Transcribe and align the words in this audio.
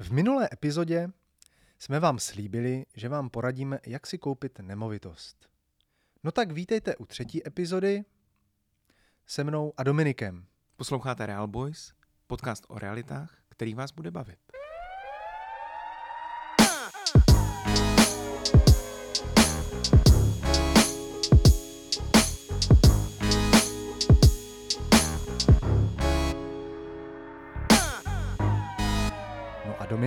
V 0.00 0.10
minulé 0.10 0.48
epizodě 0.52 1.08
jsme 1.78 2.00
vám 2.00 2.18
slíbili, 2.18 2.86
že 2.94 3.08
vám 3.08 3.30
poradíme, 3.30 3.78
jak 3.86 4.06
si 4.06 4.18
koupit 4.18 4.58
nemovitost. 4.58 5.48
No 6.24 6.32
tak 6.32 6.52
vítejte 6.52 6.96
u 6.96 7.06
třetí 7.06 7.46
epizody 7.46 8.04
se 9.26 9.44
mnou 9.44 9.72
a 9.76 9.82
Dominikem. 9.82 10.46
Posloucháte 10.76 11.26
Real 11.26 11.46
Boys, 11.46 11.94
podcast 12.26 12.64
o 12.68 12.78
realitách, 12.78 13.38
který 13.48 13.74
vás 13.74 13.92
bude 13.92 14.10
bavit. 14.10 14.49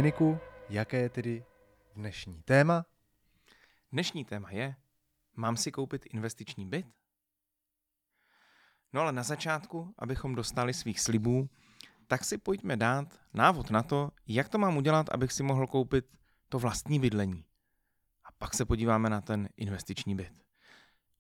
Dominiku, 0.04 0.40
jaké 0.70 0.98
je 0.98 1.10
tedy 1.10 1.46
dnešní 1.96 2.42
téma? 2.42 2.86
Dnešní 3.92 4.26
téma 4.26 4.52
je, 4.52 4.76
mám 5.36 5.58
si 5.58 5.72
koupit 5.72 6.06
investiční 6.14 6.66
byt? 6.66 6.86
No 8.94 9.02
ale 9.02 9.12
na 9.12 9.24
začátku, 9.24 9.94
abychom 9.98 10.36
dostali 10.36 10.74
svých 10.74 11.00
slibů, 11.00 11.50
tak 12.08 12.24
si 12.24 12.38
pojďme 12.38 12.78
dát 12.78 13.20
návod 13.34 13.72
na 13.72 13.84
to, 13.84 14.12
jak 14.28 14.50
to 14.50 14.58
mám 14.58 14.78
udělat, 14.78 15.10
abych 15.10 15.32
si 15.32 15.44
mohl 15.44 15.68
koupit 15.68 16.06
to 16.50 16.60
vlastní 16.60 17.00
bydlení. 17.00 17.46
A 18.24 18.32
pak 18.32 18.54
se 18.54 18.66
podíváme 18.66 19.10
na 19.10 19.22
ten 19.22 19.50
investiční 19.58 20.16
byt. 20.16 20.34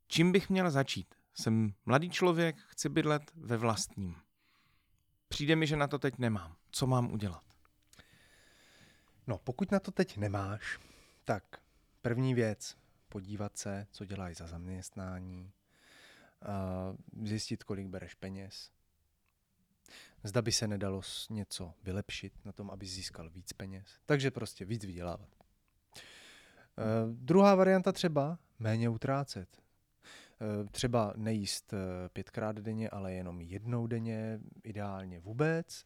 Čím 0.08 0.32
bych 0.32 0.50
měl 0.50 0.72
začít? 0.72 1.16
Jsem 1.34 1.74
mladý 1.86 2.10
člověk, 2.10 2.56
chci 2.58 2.90
bydlet 2.90 3.32
ve 3.36 3.58
vlastním. 3.58 4.16
Přijde 5.28 5.56
mi, 5.56 5.68
že 5.68 5.76
na 5.76 5.88
to 5.88 6.00
teď 6.00 6.18
nemám. 6.18 6.56
Co 6.72 6.88
mám 6.88 7.12
udělat? 7.12 7.53
No, 9.28 9.38
pokud 9.38 9.72
na 9.72 9.80
to 9.80 9.92
teď 9.92 10.18
nemáš, 10.18 10.80
tak 11.26 11.44
první 12.02 12.34
věc, 12.34 12.78
podívat 13.10 13.58
se, 13.58 13.88
co 13.92 14.06
děláš 14.06 14.38
za 14.38 14.48
zaměstnání, 14.48 15.52
zjistit, 17.24 17.64
kolik 17.64 17.88
bereš 17.88 18.14
peněz. 18.14 18.72
Zda 20.24 20.42
by 20.42 20.52
se 20.52 20.68
nedalo 20.68 21.02
něco 21.30 21.74
vylepšit 21.84 22.46
na 22.46 22.52
tom, 22.52 22.72
aby 22.72 22.86
získal 22.86 23.30
víc 23.30 23.54
peněz. 23.54 23.86
Takže 24.06 24.32
prostě 24.32 24.66
víc 24.66 24.86
vydělávat. 24.86 25.30
E, 25.36 26.02
druhá 27.12 27.56
varianta 27.56 27.92
třeba 27.92 28.40
méně 28.60 28.90
utrácet. 28.90 29.50
E, 29.58 30.70
třeba 30.70 31.14
nejíst 31.16 31.74
e, 31.74 31.78
pětkrát 32.10 32.56
denně, 32.56 32.90
ale 32.90 33.14
jenom 33.14 33.42
jednou 33.42 33.88
denně, 33.88 34.40
ideálně 34.64 35.20
vůbec. 35.20 35.86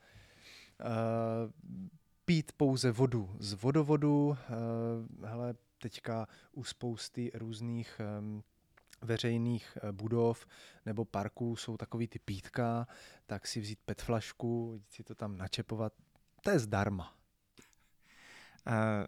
Pít 2.28 2.52
pouze 2.52 2.92
vodu 2.92 3.36
z 3.40 3.54
vodovodu. 3.54 4.38
eh, 4.40 5.28
Hele, 5.28 5.56
teďka 5.78 6.28
u 6.52 6.64
spousty 6.64 7.32
různých 7.34 8.00
em, 8.00 8.44
veřejných 9.02 9.78
eh, 9.82 9.92
budov 9.92 10.46
nebo 10.86 11.06
parků 11.06 11.56
jsou 11.56 11.78
takový 11.78 12.08
ty 12.08 12.20
pítka, 12.20 12.88
tak 13.26 13.48
si 13.48 13.60
vzít 13.60 13.80
petflašku, 13.86 14.82
si 14.90 15.04
to 15.04 15.16
tam 15.16 15.38
načepovat, 15.38 15.94
to 16.42 16.50
je 16.50 16.60
zdarma. 16.60 17.14
Eh, 18.68 19.08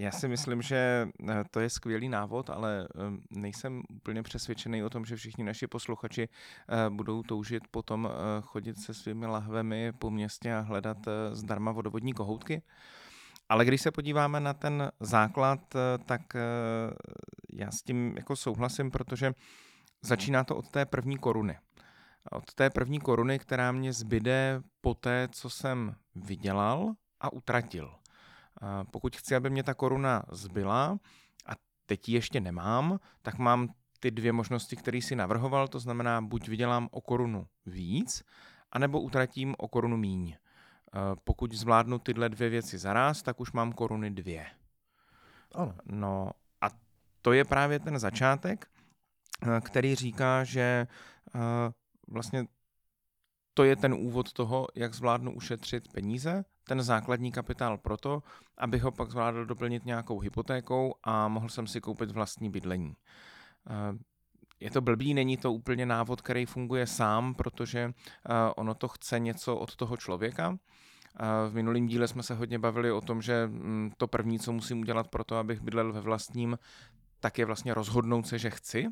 Já 0.00 0.10
si 0.10 0.28
myslím, 0.28 0.62
že 0.62 1.08
eh, 1.28 1.44
to 1.50 1.60
je 1.60 1.70
skvělý 1.70 2.08
návod, 2.08 2.50
ale 2.50 2.88
eh, 2.88 2.98
nejsem 3.30 3.82
úplně 3.90 4.22
přesvědčený 4.22 4.84
o 4.84 4.90
tom, 4.90 5.04
že 5.04 5.16
všichni 5.16 5.44
naši 5.44 5.66
posluchači 5.66 6.28
eh, 6.28 6.90
budou 6.90 7.22
toužit 7.22 7.62
potom 7.70 8.08
eh, 8.10 8.40
chodit 8.40 8.78
se 8.78 8.94
svými 8.94 9.26
lahvemi 9.26 9.92
po 9.92 10.10
městě 10.10 10.54
a 10.54 10.60
hledat 10.60 10.96
zdarma 11.32 11.72
vodovodní 11.72 12.12
kohoutky. 12.12 12.62
Ale 13.48 13.64
když 13.64 13.80
se 13.80 13.90
podíváme 13.90 14.40
na 14.40 14.54
ten 14.54 14.92
základ, 15.00 15.60
tak 16.06 16.22
já 17.52 17.70
s 17.70 17.82
tím 17.82 18.14
jako 18.16 18.36
souhlasím, 18.36 18.90
protože 18.90 19.32
začíná 20.02 20.44
to 20.44 20.56
od 20.56 20.68
té 20.68 20.86
první 20.86 21.18
koruny. 21.18 21.58
Od 22.32 22.54
té 22.54 22.70
první 22.70 23.00
koruny, 23.00 23.38
která 23.38 23.72
mě 23.72 23.92
zbyde 23.92 24.60
po 24.80 24.94
té, 24.94 25.28
co 25.32 25.50
jsem 25.50 25.94
vydělal 26.14 26.92
a 27.20 27.32
utratil. 27.32 27.99
Pokud 28.90 29.16
chci, 29.16 29.36
aby 29.36 29.50
mě 29.50 29.62
ta 29.62 29.74
koruna 29.74 30.22
zbyla, 30.32 30.98
a 31.46 31.52
teď 31.86 32.08
ji 32.08 32.14
ještě 32.14 32.40
nemám, 32.40 33.00
tak 33.22 33.38
mám 33.38 33.68
ty 34.00 34.10
dvě 34.10 34.32
možnosti, 34.32 34.76
které 34.76 35.02
si 35.02 35.16
navrhoval, 35.16 35.68
to 35.68 35.78
znamená, 35.78 36.20
buď 36.20 36.48
vydělám 36.48 36.88
o 36.90 37.00
korunu 37.00 37.46
víc, 37.66 38.24
anebo 38.72 39.00
utratím 39.00 39.54
o 39.58 39.68
korunu 39.68 39.96
míň. 39.96 40.36
A 40.92 41.16
Pokud 41.24 41.52
zvládnu 41.52 41.98
tyhle 41.98 42.28
dvě 42.28 42.48
věci 42.48 42.78
zaraz, 42.78 43.22
tak 43.22 43.40
už 43.40 43.52
mám 43.52 43.72
koruny 43.72 44.10
dvě. 44.10 44.46
Ano. 45.54 45.74
No 45.84 46.30
a 46.60 46.70
to 47.22 47.32
je 47.32 47.44
právě 47.44 47.78
ten 47.78 47.98
začátek, 47.98 48.70
eh, 49.42 49.60
který 49.60 49.94
říká, 49.94 50.44
že 50.44 50.86
eh, 51.34 51.40
vlastně 52.08 52.46
to 53.54 53.64
je 53.64 53.76
ten 53.76 53.94
úvod 53.94 54.32
toho, 54.32 54.66
jak 54.74 54.94
zvládnu 54.94 55.34
ušetřit 55.34 55.92
peníze, 55.92 56.44
ten 56.64 56.82
základní 56.82 57.32
kapitál 57.32 57.78
proto, 57.78 58.22
abych 58.58 58.82
ho 58.82 58.90
pak 58.92 59.10
zvládl 59.10 59.44
doplnit 59.44 59.86
nějakou 59.86 60.18
hypotékou 60.18 60.94
a 61.04 61.28
mohl 61.28 61.48
jsem 61.48 61.66
si 61.66 61.80
koupit 61.80 62.10
vlastní 62.10 62.50
bydlení. 62.50 62.94
Eh, 63.70 63.98
Je 64.60 64.70
to 64.70 64.80
blbý, 64.80 65.14
není 65.14 65.36
to 65.36 65.52
úplně 65.52 65.86
návod, 65.86 66.20
který 66.20 66.46
funguje 66.46 66.86
sám, 66.86 67.34
protože 67.34 67.80
eh, 67.90 68.32
ono 68.56 68.74
to 68.74 68.88
chce 68.88 69.18
něco 69.18 69.56
od 69.56 69.76
toho 69.76 69.96
člověka. 69.96 70.58
Eh, 71.20 71.48
V 71.50 71.54
minulém 71.54 71.86
díle 71.86 72.08
jsme 72.08 72.22
se 72.22 72.34
hodně 72.34 72.58
bavili 72.58 72.92
o 72.92 73.00
tom, 73.00 73.22
že 73.22 73.46
mm, 73.46 73.92
to 73.96 74.08
první, 74.08 74.38
co 74.38 74.52
musím 74.52 74.80
udělat 74.80 75.08
pro 75.08 75.24
to, 75.24 75.36
abych 75.36 75.60
bydlel 75.60 75.92
ve 75.92 76.00
vlastním, 76.00 76.58
tak 77.20 77.38
je 77.38 77.44
vlastně 77.44 77.74
rozhodnout 77.74 78.26
se, 78.26 78.38
že 78.38 78.50
chci. 78.50 78.88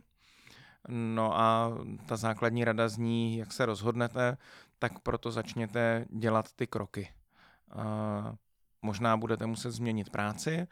No 0.89 1.41
a 1.41 1.73
ta 2.07 2.17
základní 2.17 2.65
rada 2.65 2.89
zní, 2.89 3.37
jak 3.37 3.53
se 3.53 3.67
rozhodnete, 3.67 4.37
tak 4.79 4.99
proto 4.99 5.31
začněte 5.31 6.07
dělat 6.11 6.53
ty 6.53 6.67
kroky. 6.67 7.13
Možná 8.83 9.17
budete 9.17 9.47
muset 9.47 9.71
změnit 9.71 10.11
práci, 10.11 10.67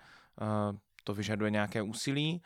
to 1.04 1.14
vyžaduje 1.14 1.50
nějaké 1.50 1.82
úsilí. 1.82 2.42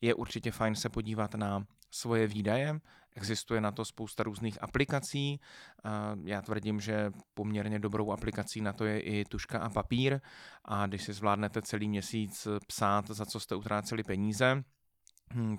Je 0.00 0.14
určitě 0.14 0.50
fajn 0.50 0.74
se 0.74 0.88
podívat 0.88 1.34
na 1.34 1.66
svoje 1.90 2.26
výdaje. 2.26 2.80
Existuje 3.16 3.60
na 3.60 3.72
to 3.72 3.84
spousta 3.84 4.22
různých 4.22 4.62
aplikací. 4.62 5.40
Já 6.24 6.42
tvrdím, 6.42 6.80
že 6.80 7.10
poměrně 7.34 7.78
dobrou 7.78 8.12
aplikací 8.12 8.60
na 8.60 8.72
to 8.72 8.84
je 8.84 9.00
i 9.00 9.24
tuška 9.24 9.58
a 9.58 9.68
papír. 9.68 10.20
A 10.64 10.86
když 10.86 11.02
si 11.02 11.12
zvládnete 11.12 11.62
celý 11.62 11.88
měsíc 11.88 12.48
psát, 12.66 13.10
za 13.10 13.26
co 13.26 13.40
jste 13.40 13.54
utráceli 13.54 14.02
peníze, 14.02 14.64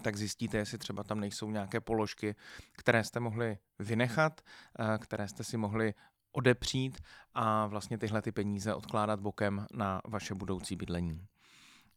tak 0.01 0.15
zjistíte, 0.15 0.57
jestli 0.57 0.77
třeba 0.77 1.03
tam 1.03 1.19
nejsou 1.19 1.51
nějaké 1.51 1.81
položky, 1.81 2.35
které 2.71 3.03
jste 3.03 3.19
mohli 3.19 3.57
vynechat, 3.79 4.41
eh, 4.79 4.97
které 4.97 5.27
jste 5.27 5.43
si 5.43 5.57
mohli 5.57 5.93
odepřít 6.31 7.01
a 7.33 7.67
vlastně 7.67 7.97
tyhle 7.97 8.21
ty 8.21 8.31
peníze 8.31 8.75
odkládat 8.75 9.19
bokem 9.19 9.65
na 9.71 10.01
vaše 10.05 10.33
budoucí 10.35 10.75
bydlení. 10.75 11.27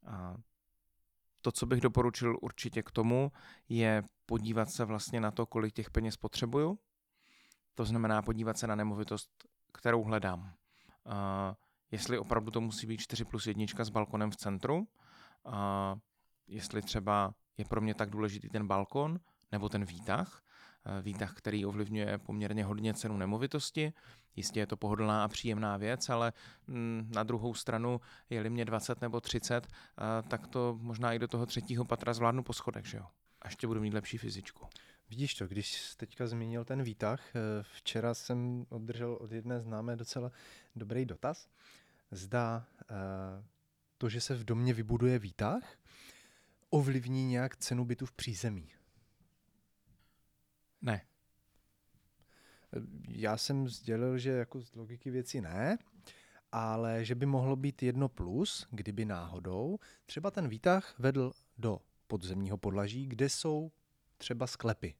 A 0.06 0.36
to, 1.42 1.52
co 1.52 1.66
bych 1.66 1.80
doporučil 1.80 2.36
určitě 2.42 2.82
k 2.82 2.90
tomu, 2.90 3.32
je 3.68 4.02
podívat 4.26 4.70
se 4.70 4.84
vlastně 4.84 5.20
na 5.20 5.30
to, 5.30 5.46
kolik 5.46 5.74
těch 5.74 5.90
peněz 5.90 6.16
potřebuju. 6.16 6.78
To 7.74 7.84
znamená 7.84 8.22
podívat 8.22 8.58
se 8.58 8.66
na 8.66 8.74
nemovitost, 8.74 9.30
kterou 9.72 10.02
hledám. 10.02 10.52
A 11.06 11.54
jestli 11.90 12.18
opravdu 12.18 12.50
to 12.50 12.60
musí 12.60 12.86
být 12.86 13.00
4 13.00 13.24
plus 13.24 13.46
1 13.46 13.84
s 13.84 13.90
balkonem 13.90 14.30
v 14.30 14.36
centru, 14.36 14.88
a 15.44 15.96
jestli 16.46 16.82
třeba 16.82 17.34
je 17.58 17.64
pro 17.64 17.80
mě 17.80 17.94
tak 17.94 18.10
důležitý 18.10 18.48
ten 18.48 18.66
balkon 18.66 19.20
nebo 19.52 19.68
ten 19.68 19.84
výtah, 19.84 20.42
Eh, 20.84 21.02
výtah, 21.02 21.34
který 21.34 21.66
ovlivňuje 21.66 22.18
poměrně 22.18 22.64
hodně 22.64 22.94
cenu 22.94 23.16
nemovitosti. 23.16 23.92
Jistě 24.36 24.60
je 24.60 24.66
to 24.66 24.76
pohodlná 24.76 25.24
a 25.24 25.28
příjemná 25.28 25.76
věc, 25.76 26.08
ale 26.08 26.32
mm, 26.66 27.10
na 27.14 27.22
druhou 27.22 27.54
stranu, 27.54 28.00
je-li 28.30 28.50
mě 28.50 28.64
20 28.64 29.00
nebo 29.00 29.20
30, 29.20 29.66
eh, 29.66 30.02
tak 30.28 30.46
to 30.46 30.78
možná 30.80 31.12
i 31.12 31.18
do 31.18 31.28
toho 31.28 31.46
třetího 31.46 31.84
patra 31.84 32.12
zvládnu 32.12 32.42
po 32.42 32.52
schodech, 32.52 32.86
že 32.86 32.96
jo? 32.96 33.06
A 33.42 33.48
ještě 33.48 33.66
budu 33.66 33.80
mít 33.80 33.94
lepší 33.94 34.18
fyzičku. 34.18 34.66
Vidíš 35.08 35.34
to, 35.34 35.46
když 35.46 35.72
jsi 35.72 35.96
teďka 35.96 36.26
zmínil 36.26 36.64
ten 36.64 36.82
výtah, 36.82 37.36
eh, 37.36 37.40
včera 37.62 38.14
jsem 38.14 38.66
obdržel 38.68 39.18
od 39.20 39.32
jedné 39.32 39.60
známé 39.60 39.96
docela 39.96 40.30
dobrý 40.76 41.06
dotaz. 41.06 41.48
Zda 42.10 42.66
to, 43.98 44.08
že 44.08 44.20
se 44.20 44.34
v 44.34 44.44
domě 44.44 44.74
vybuduje 44.74 45.18
výtah, 45.18 45.62
ovlivní 46.70 47.26
nějak 47.26 47.56
cenu 47.56 47.84
bytu 47.84 48.06
v 48.06 48.12
přízemí. 48.12 48.68
Ne. 50.82 51.06
Já 53.08 53.36
jsem 53.36 53.68
sdělil, 53.68 54.18
že 54.18 54.30
jako 54.30 54.60
z 54.60 54.74
logiky 54.74 55.10
věci 55.10 55.40
ne, 55.40 55.78
ale 56.52 57.04
že 57.04 57.14
by 57.14 57.26
mohlo 57.26 57.56
být 57.56 57.82
jedno 57.82 58.08
plus, 58.08 58.66
kdyby 58.70 59.04
náhodou 59.04 59.78
třeba 60.06 60.30
ten 60.30 60.48
výtah 60.48 60.94
vedl 60.98 61.32
do 61.58 61.80
podzemního 62.06 62.58
podlaží, 62.58 63.06
kde 63.06 63.28
jsou 63.28 63.72
třeba 64.18 64.46
sklepy. 64.46 64.94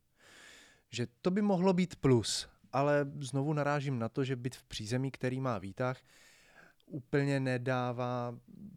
Že 0.90 1.06
to 1.22 1.30
by 1.30 1.42
mohlo 1.42 1.72
být 1.72 1.96
plus, 1.96 2.48
ale 2.72 3.12
znovu 3.20 3.52
narážím 3.52 3.98
na 3.98 4.08
to, 4.08 4.24
že 4.24 4.36
byt 4.36 4.56
v 4.56 4.64
přízemí, 4.64 5.10
který 5.10 5.40
má 5.40 5.58
výtah, 5.58 6.00
úplně 6.90 7.40
nedává 7.40 8.34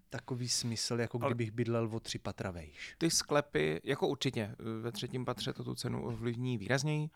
takový 0.09 0.49
smysl, 0.49 0.99
jako 0.99 1.17
kdybych 1.17 1.51
bydlel 1.51 1.89
o 1.93 1.99
tři 1.99 2.19
patra 2.19 2.51
vejš. 2.51 2.95
Ty 2.97 3.11
sklepy, 3.11 3.81
jako 3.83 4.07
určitě, 4.07 4.55
ve 4.81 4.91
třetím 4.91 5.25
patře 5.25 5.53
to 5.53 5.63
tu 5.63 5.75
cenu 5.75 6.05
ovlivní 6.05 6.57
výrazněji, 6.57 7.09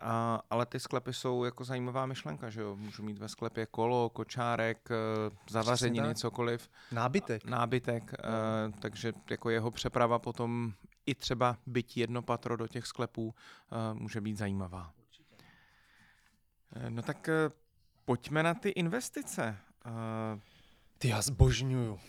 a, 0.00 0.42
ale 0.50 0.66
ty 0.66 0.80
sklepy 0.80 1.12
jsou 1.12 1.44
jako 1.44 1.64
zajímavá 1.64 2.06
myšlenka, 2.06 2.50
že 2.50 2.60
jo? 2.60 2.76
Můžu 2.76 3.02
mít 3.02 3.18
ve 3.18 3.28
sklepě 3.28 3.66
kolo, 3.66 4.10
kočárek, 4.10 4.88
eh, 4.90 5.36
zavařeniny, 5.50 6.14
cokoliv. 6.14 6.70
Nábytek. 6.92 7.44
Nábytek, 7.44 8.12
no. 8.12 8.28
uh, 8.28 8.80
takže 8.80 9.12
jako 9.30 9.50
jeho 9.50 9.70
přeprava 9.70 10.18
potom 10.18 10.72
i 11.06 11.14
třeba 11.14 11.58
byť 11.66 11.96
jedno 11.96 12.22
patro 12.22 12.56
do 12.56 12.68
těch 12.68 12.86
sklepů 12.86 13.24
uh, 13.26 14.00
může 14.00 14.20
být 14.20 14.36
zajímavá. 14.36 14.92
No 16.88 17.02
tak 17.02 17.28
pojďme 18.04 18.42
na 18.42 18.54
ty 18.54 18.68
investice. 18.68 19.56
Uh, 19.86 20.40
ty 20.98 21.08
já 21.08 21.22
zbožňuju. 21.22 22.00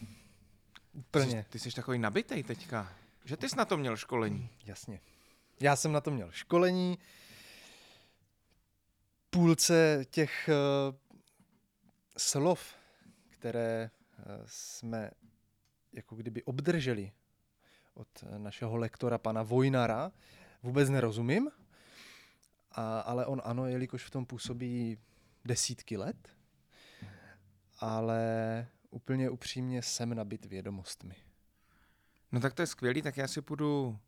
Úplně. 0.93 1.43
Ty, 1.43 1.49
ty 1.49 1.59
jsi 1.59 1.75
takový 1.75 1.99
nabitej 1.99 2.43
teďka. 2.43 2.93
Že 3.25 3.37
ty 3.37 3.49
jsi 3.49 3.57
na 3.57 3.65
to 3.65 3.77
měl 3.77 3.97
školení. 3.97 4.49
Jasně. 4.65 5.01
Já 5.59 5.75
jsem 5.75 5.91
na 5.91 6.01
to 6.01 6.11
měl 6.11 6.31
školení. 6.31 6.99
Půlce 9.29 10.05
těch 10.09 10.49
uh, 10.49 10.95
slov, 12.17 12.75
které 13.29 13.91
uh, 14.17 14.25
jsme 14.45 15.11
jako 15.93 16.15
kdyby 16.15 16.43
obdrželi 16.43 17.11
od 17.93 18.07
našeho 18.37 18.77
lektora 18.77 19.17
pana 19.17 19.43
Vojnara, 19.43 20.11
vůbec 20.63 20.89
nerozumím, 20.89 21.51
a, 22.71 22.99
ale 22.99 23.25
on 23.25 23.41
ano, 23.45 23.67
jelikož 23.67 24.03
v 24.03 24.09
tom 24.09 24.25
působí 24.25 24.97
desítky 25.45 25.97
let, 25.97 26.29
ale 27.79 28.67
úplně 28.89 29.29
upřímně 29.29 29.81
jsem 29.81 30.13
nabit 30.13 30.45
vědomostmi. 30.45 31.15
No 32.31 32.39
tak 32.39 32.53
to 32.53 32.61
je 32.61 32.67
skvělý, 32.67 33.01
tak 33.01 33.17
já 33.17 33.27
si 33.27 33.41
půjdu 33.41 33.99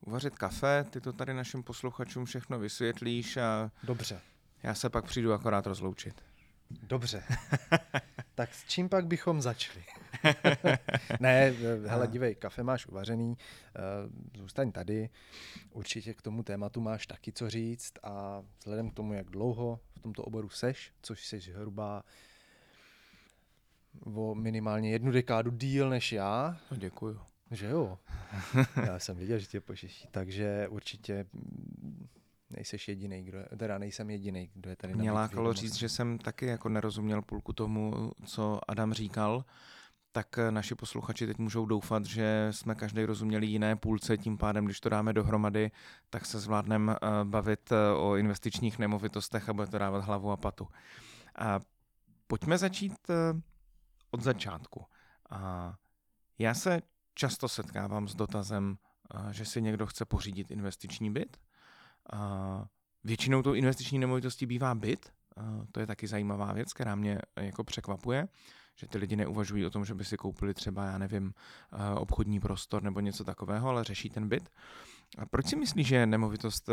uvařit 0.00 0.36
kafe, 0.38 0.84
ty 0.90 1.00
to 1.00 1.12
tady 1.12 1.34
našim 1.34 1.62
posluchačům 1.62 2.24
všechno 2.24 2.58
vysvětlíš 2.58 3.36
a... 3.36 3.70
Dobře. 3.82 4.20
Já 4.62 4.74
se 4.74 4.90
pak 4.90 5.04
přijdu 5.04 5.32
akorát 5.32 5.66
rozloučit. 5.66 6.24
Dobře. 6.70 7.24
tak 8.34 8.54
s 8.54 8.64
čím 8.64 8.88
pak 8.88 9.06
bychom 9.06 9.42
začali? 9.42 9.84
ne, 11.20 11.54
hele, 11.86 12.08
dívej, 12.08 12.34
kafe 12.34 12.62
máš 12.62 12.86
uvařený, 12.86 13.36
eh, 13.38 14.38
zůstaň 14.38 14.72
tady. 14.72 15.10
Určitě 15.70 16.14
k 16.14 16.22
tomu 16.22 16.42
tématu 16.42 16.80
máš 16.80 17.06
taky 17.06 17.32
co 17.32 17.50
říct 17.50 17.92
a 18.02 18.42
vzhledem 18.58 18.90
k 18.90 18.94
tomu, 18.94 19.12
jak 19.12 19.30
dlouho 19.30 19.80
v 19.98 20.00
tomto 20.00 20.22
oboru 20.22 20.48
seš, 20.48 20.92
což 21.02 21.26
jsi 21.26 21.38
hruba 21.38 22.02
o 24.04 24.34
minimálně 24.34 24.90
jednu 24.90 25.12
dekádu 25.12 25.50
díl 25.50 25.90
než 25.90 26.12
já. 26.12 26.56
No, 26.70 26.76
děkuju. 26.76 27.20
Že 27.50 27.66
jo? 27.66 27.98
Já 28.86 28.98
jsem 28.98 29.16
viděl, 29.16 29.38
že 29.38 29.46
tě 29.46 29.60
pošeší, 29.60 30.08
takže 30.10 30.68
určitě 30.68 31.26
nejseš 32.50 32.88
jediný, 32.88 33.22
kdo 33.22 33.38
je, 33.38 33.48
teda 33.56 33.78
nejsem 33.78 34.10
jediný, 34.10 34.50
kdo 34.54 34.70
je 34.70 34.76
tady 34.76 34.94
Mě 34.94 35.12
lákalo 35.12 35.52
říct, 35.52 35.74
že 35.74 35.88
jsem 35.88 36.18
taky 36.18 36.46
jako 36.46 36.68
nerozuměl 36.68 37.22
půlku 37.22 37.52
tomu, 37.52 38.12
co 38.24 38.60
Adam 38.68 38.92
říkal, 38.92 39.44
tak 40.12 40.38
naši 40.50 40.74
posluchači 40.74 41.26
teď 41.26 41.38
můžou 41.38 41.66
doufat, 41.66 42.04
že 42.04 42.48
jsme 42.50 42.74
každý 42.74 43.04
rozuměli 43.04 43.46
jiné 43.46 43.76
půlce, 43.76 44.18
tím 44.18 44.38
pádem, 44.38 44.64
když 44.64 44.80
to 44.80 44.88
dáme 44.88 45.12
dohromady, 45.12 45.70
tak 46.10 46.26
se 46.26 46.38
zvládneme 46.40 46.92
eh, 46.92 47.24
bavit 47.24 47.72
eh, 47.72 47.96
o 47.96 48.16
investičních 48.16 48.78
nemovitostech 48.78 49.48
a 49.48 49.52
bude 49.52 49.66
to 49.66 49.78
dávat 49.78 50.04
hlavu 50.04 50.30
a 50.30 50.36
patu. 50.36 50.68
A 51.38 51.60
pojďme 52.26 52.58
začít 52.58 52.92
eh, 53.10 53.40
od 54.10 54.22
začátku. 54.22 54.84
A 55.30 55.74
já 56.38 56.54
se 56.54 56.82
často 57.14 57.48
setkávám 57.48 58.08
s 58.08 58.14
dotazem, 58.14 58.78
že 59.30 59.44
si 59.44 59.62
někdo 59.62 59.86
chce 59.86 60.04
pořídit 60.04 60.50
investiční 60.50 61.10
byt. 61.10 61.36
Většinou 63.04 63.42
tou 63.42 63.54
investiční 63.54 63.98
nemovitostí 63.98 64.46
bývá 64.46 64.74
byt, 64.74 65.12
to 65.72 65.80
je 65.80 65.86
taky 65.86 66.06
zajímavá 66.06 66.52
věc, 66.52 66.72
která 66.72 66.94
mě 66.94 67.18
jako 67.36 67.64
překvapuje, 67.64 68.28
že 68.76 68.86
ty 68.86 68.98
lidi 68.98 69.16
neuvažují 69.16 69.66
o 69.66 69.70
tom, 69.70 69.84
že 69.84 69.94
by 69.94 70.04
si 70.04 70.16
koupili 70.16 70.54
třeba, 70.54 70.86
já 70.86 70.98
nevím, 70.98 71.34
obchodní 71.96 72.40
prostor 72.40 72.82
nebo 72.82 73.00
něco 73.00 73.24
takového, 73.24 73.68
ale 73.68 73.84
řeší 73.84 74.10
ten 74.10 74.28
byt. 74.28 74.50
A 75.18 75.26
proč 75.26 75.46
si 75.46 75.56
myslíš, 75.56 75.86
že 75.86 76.06
nemovitost 76.06 76.68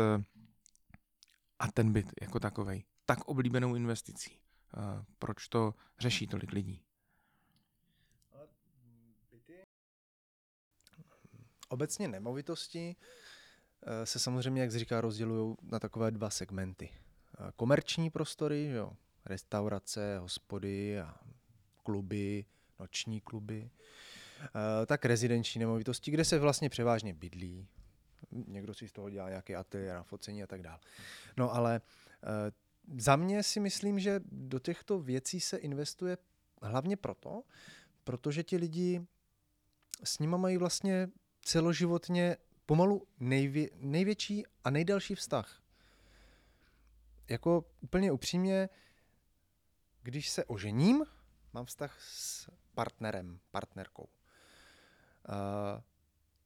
a 1.58 1.72
ten 1.72 1.92
byt 1.92 2.12
jako 2.22 2.40
takovej 2.40 2.84
tak 3.06 3.24
oblíbenou 3.24 3.74
investicí? 3.74 4.38
Proč 5.18 5.48
to 5.48 5.74
řeší 5.98 6.26
tolik 6.26 6.52
lidí? 6.52 6.82
Obecně 11.68 12.08
nemovitosti 12.08 12.96
eh, 13.82 14.06
se 14.06 14.18
samozřejmě, 14.18 14.60
jak 14.60 14.70
říká, 14.70 15.00
rozdělují 15.00 15.56
na 15.62 15.78
takové 15.80 16.10
dva 16.10 16.30
segmenty. 16.30 16.88
Eh, 16.92 17.52
komerční 17.56 18.10
prostory, 18.10 18.64
jo, 18.64 18.92
restaurace, 19.24 20.18
hospody 20.18 21.00
a 21.00 21.14
kluby, 21.82 22.44
noční 22.80 23.20
kluby, 23.20 23.70
eh, 24.44 24.86
tak 24.86 25.04
rezidenční 25.04 25.58
nemovitosti, 25.58 26.10
kde 26.10 26.24
se 26.24 26.38
vlastně 26.38 26.70
převážně 26.70 27.14
bydlí. 27.14 27.68
Někdo 28.30 28.74
si 28.74 28.88
z 28.88 28.92
toho 28.92 29.10
dělá 29.10 29.28
nějaké 29.28 29.56
ateliér 29.56 29.94
na 29.94 30.02
focení 30.02 30.42
a 30.42 30.46
tak 30.46 30.62
dále. 30.62 30.78
No 31.36 31.54
ale 31.54 31.80
za 32.98 33.16
mě 33.16 33.42
si 33.42 33.60
myslím, 33.60 33.98
že 33.98 34.20
do 34.32 34.58
těchto 34.58 34.98
věcí 34.98 35.40
se 35.40 35.56
investuje 35.56 36.18
hlavně 36.62 36.96
proto, 36.96 37.42
protože 38.04 38.42
ti 38.42 38.56
lidi 38.56 39.06
s 40.04 40.18
nimi 40.18 40.38
mají 40.38 40.56
vlastně 40.56 41.08
celoživotně 41.44 42.36
pomalu 42.66 43.06
nejvě, 43.20 43.70
největší 43.74 44.44
a 44.64 44.70
nejdelší 44.70 45.14
vztah. 45.14 45.62
Jako 47.28 47.64
úplně 47.80 48.12
upřímně, 48.12 48.68
když 50.02 50.30
se 50.30 50.44
ožením, 50.44 51.04
mám 51.52 51.66
vztah 51.66 52.00
s 52.02 52.50
partnerem, 52.74 53.40
partnerkou. 53.50 54.08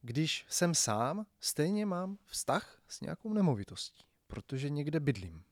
Když 0.02 0.46
jsem 0.48 0.74
sám, 0.74 1.26
stejně 1.40 1.86
mám 1.86 2.18
vztah 2.24 2.82
s 2.88 3.00
nějakou 3.00 3.32
nemovitostí, 3.32 4.04
protože 4.26 4.70
někde 4.70 5.00
bydlím. 5.00 5.44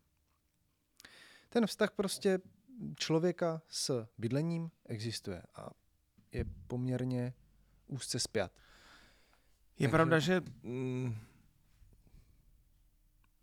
Ten 1.49 1.67
vztah 1.67 1.91
prostě 1.91 2.39
člověka 2.97 3.63
s 3.69 4.09
bydlením 4.19 4.71
existuje 4.85 5.43
a 5.55 5.71
je 6.33 6.45
poměrně 6.67 7.35
úzce 7.87 8.21
spjat. 8.21 8.53
Je 9.79 9.89
Takže... 9.89 9.89
pravda, 9.89 10.19
že 10.19 10.43
mm, 10.63 11.17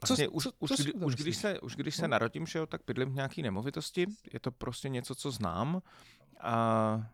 Vlastně 0.08 0.26
co, 0.26 0.32
už, 0.32 0.44
co, 0.44 0.52
už, 0.60 0.72
co 0.72 0.84
kdy, 0.84 0.94
už, 0.94 1.16
když 1.16 1.38
se, 1.38 1.60
už 1.60 1.76
když 1.76 1.96
se 1.96 2.02
no. 2.02 2.08
narodím, 2.08 2.46
že 2.46 2.60
jo, 2.60 2.66
tak 2.66 2.82
bydlím 2.88 3.10
v 3.10 3.16
nějaké 3.16 3.42
nemovitosti. 3.42 4.08
Je 4.34 4.40
to 4.40 4.52
prostě 4.52 4.90
něco, 4.90 5.16
co 5.16 5.32
znám. 5.32 5.82
A 6.40 7.08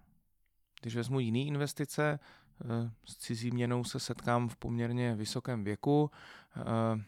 když 0.82 0.96
vezmu 0.96 1.20
jiné 1.20 1.40
investice, 1.40 2.20
eh, 2.62 2.92
s 3.06 3.18
cizí 3.18 3.52
měnou 3.52 3.84
se 3.84 4.00
setkám 4.00 4.50
v 4.50 4.56
poměrně 4.56 5.16
vysokém 5.16 5.64
věku. 5.64 6.12
Eh, 6.58 7.04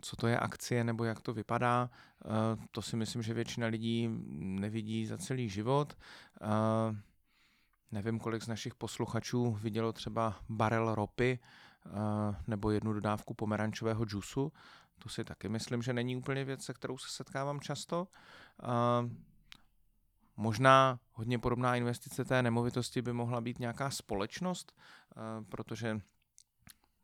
co 0.00 0.16
to 0.16 0.26
je 0.26 0.38
akcie 0.38 0.84
nebo 0.84 1.04
jak 1.04 1.20
to 1.20 1.32
vypadá, 1.32 1.90
eh, 2.24 2.66
to 2.70 2.82
si 2.82 2.96
myslím, 2.96 3.22
že 3.22 3.34
většina 3.34 3.66
lidí 3.66 4.08
nevidí 4.38 5.06
za 5.06 5.18
celý 5.18 5.48
život. 5.48 5.96
Nevím, 7.94 8.20
kolik 8.20 8.42
z 8.42 8.48
našich 8.48 8.74
posluchačů 8.74 9.52
vidělo 9.52 9.92
třeba 9.92 10.36
barel 10.48 10.94
ropy 10.94 11.38
uh, 11.86 11.92
nebo 12.46 12.70
jednu 12.70 12.92
dodávku 12.92 13.34
pomerančového 13.34 14.04
džusu. 14.04 14.52
To 14.98 15.08
si 15.08 15.24
taky 15.24 15.48
myslím, 15.48 15.82
že 15.82 15.92
není 15.92 16.16
úplně 16.16 16.44
věc, 16.44 16.64
se 16.64 16.74
kterou 16.74 16.98
se 16.98 17.08
setkávám 17.10 17.60
často. 17.60 18.08
Uh, 18.62 19.10
možná 20.36 20.98
hodně 21.12 21.38
podobná 21.38 21.76
investice 21.76 22.24
té 22.24 22.42
nemovitosti 22.42 23.02
by 23.02 23.12
mohla 23.12 23.40
být 23.40 23.58
nějaká 23.58 23.90
společnost, 23.90 24.72
uh, 25.16 25.44
protože 25.44 26.00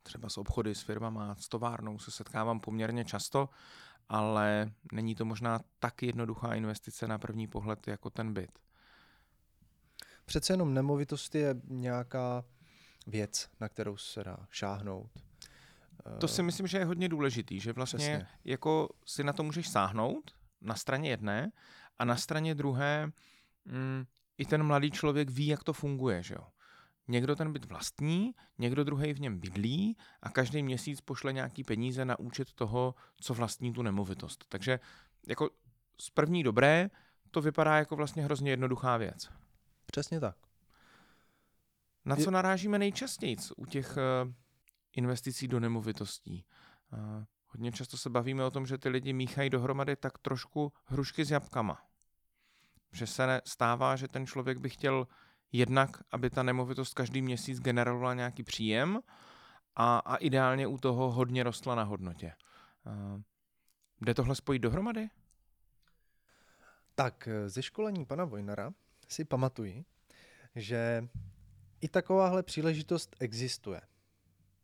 třeba 0.03 0.29
s 0.29 0.37
obchody, 0.37 0.75
s 0.75 0.81
firmama, 0.81 1.35
s 1.35 1.49
továrnou 1.49 1.99
se 1.99 2.11
setkávám 2.11 2.59
poměrně 2.59 3.05
často, 3.05 3.49
ale 4.09 4.71
není 4.91 5.15
to 5.15 5.25
možná 5.25 5.59
tak 5.79 6.03
jednoduchá 6.03 6.53
investice 6.53 7.07
na 7.07 7.17
první 7.17 7.47
pohled 7.47 7.87
jako 7.87 8.09
ten 8.09 8.33
byt 8.33 8.61
přece 10.25 10.53
jenom 10.53 10.73
nemovitost 10.73 11.35
je 11.35 11.55
nějaká 11.67 12.43
věc, 13.07 13.49
na 13.59 13.69
kterou 13.69 13.97
se 13.97 14.23
dá 14.23 14.37
šáhnout. 14.49 15.11
To 16.19 16.27
si 16.27 16.43
myslím, 16.43 16.67
že 16.67 16.77
je 16.77 16.85
hodně 16.85 17.09
důležitý, 17.09 17.59
že 17.59 17.73
vlastně 17.73 18.17
Přesně. 18.17 18.27
jako 18.45 18.89
si 19.05 19.23
na 19.23 19.33
to 19.33 19.43
můžeš 19.43 19.69
sáhnout 19.69 20.31
na 20.61 20.75
straně 20.75 21.09
jedné 21.09 21.51
a 21.99 22.05
na 22.05 22.15
straně 22.15 22.55
druhé 22.55 23.11
mm, 23.65 24.05
i 24.37 24.45
ten 24.45 24.63
mladý 24.63 24.91
člověk 24.91 25.29
ví, 25.29 25.47
jak 25.47 25.63
to 25.63 25.73
funguje, 25.73 26.23
že 26.23 26.35
jo. 26.35 26.47
Někdo 27.07 27.35
ten 27.35 27.53
byt 27.53 27.65
vlastní, 27.65 28.31
někdo 28.57 28.83
druhý 28.83 29.13
v 29.13 29.19
něm 29.19 29.39
bydlí 29.39 29.97
a 30.21 30.29
každý 30.29 30.63
měsíc 30.63 31.01
pošle 31.01 31.33
nějaký 31.33 31.63
peníze 31.63 32.05
na 32.05 32.19
účet 32.19 32.53
toho, 32.53 32.95
co 33.21 33.33
vlastní 33.33 33.73
tu 33.73 33.81
nemovitost. 33.81 34.45
Takže 34.49 34.79
jako 35.27 35.49
z 35.99 36.09
první 36.09 36.43
dobré 36.43 36.89
to 37.31 37.41
vypadá 37.41 37.77
jako 37.77 37.95
vlastně 37.95 38.23
hrozně 38.23 38.51
jednoduchá 38.51 38.97
věc. 38.97 39.29
Přesně 39.85 40.19
tak. 40.19 40.37
Na 42.05 42.15
co 42.15 42.31
narážíme 42.31 42.79
nejčastěji 42.79 43.37
u 43.57 43.65
těch 43.65 43.97
uh, 43.97 44.31
investicí 44.93 45.47
do 45.47 45.59
nemovitostí? 45.59 46.45
Uh, 46.93 47.23
hodně 47.47 47.71
často 47.71 47.97
se 47.97 48.09
bavíme 48.09 48.45
o 48.45 48.51
tom, 48.51 48.65
že 48.65 48.77
ty 48.77 48.89
lidi 48.89 49.13
míchají 49.13 49.49
dohromady 49.49 49.95
tak 49.95 50.17
trošku 50.17 50.73
hrušky 50.85 51.25
s 51.25 51.31
jabkama. 51.31 51.85
Že 52.91 53.07
se 53.07 53.41
stává, 53.45 53.95
že 53.95 54.07
ten 54.07 54.27
člověk 54.27 54.57
by 54.57 54.69
chtěl 54.69 55.07
jednak, 55.51 55.89
aby 56.11 56.29
ta 56.29 56.43
nemovitost 56.43 56.93
každý 56.93 57.21
měsíc 57.21 57.59
generovala 57.59 58.13
nějaký 58.13 58.43
příjem 58.43 58.99
a, 59.75 59.97
a 59.97 60.15
ideálně 60.15 60.67
u 60.67 60.77
toho 60.77 61.11
hodně 61.11 61.43
rostla 61.43 61.75
na 61.75 61.83
hodnotě. 61.83 62.33
Uh, 62.85 63.21
jde 64.01 64.13
tohle 64.13 64.35
spojit 64.35 64.59
dohromady? 64.59 65.09
Tak 66.95 67.29
ze 67.47 67.63
školení 67.63 68.05
pana 68.05 68.25
Vojnara 68.25 68.73
si 69.11 69.25
pamatuji, 69.25 69.85
že 70.55 71.07
i 71.81 71.87
takováhle 71.87 72.43
příležitost 72.43 73.15
existuje. 73.19 73.81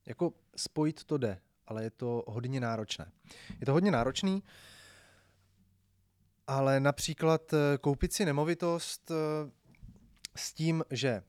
Jako 0.06 0.34
spojit 0.56 1.04
to 1.04 1.18
jde, 1.18 1.42
ale 1.68 1.84
je 1.84 1.92
to 1.92 2.24
hodně 2.28 2.60
náročné. 2.60 3.12
Je 3.60 3.66
to 3.66 3.74
hodně 3.74 3.92
náročný, 3.92 4.44
ale 6.48 6.80
například 6.80 7.54
eh, 7.54 7.78
koupit 7.78 8.14
si 8.14 8.26
nemovitost 8.26 9.12
eh, 9.12 9.52
s 10.36 10.54
tím, 10.54 10.84
že 10.92 11.24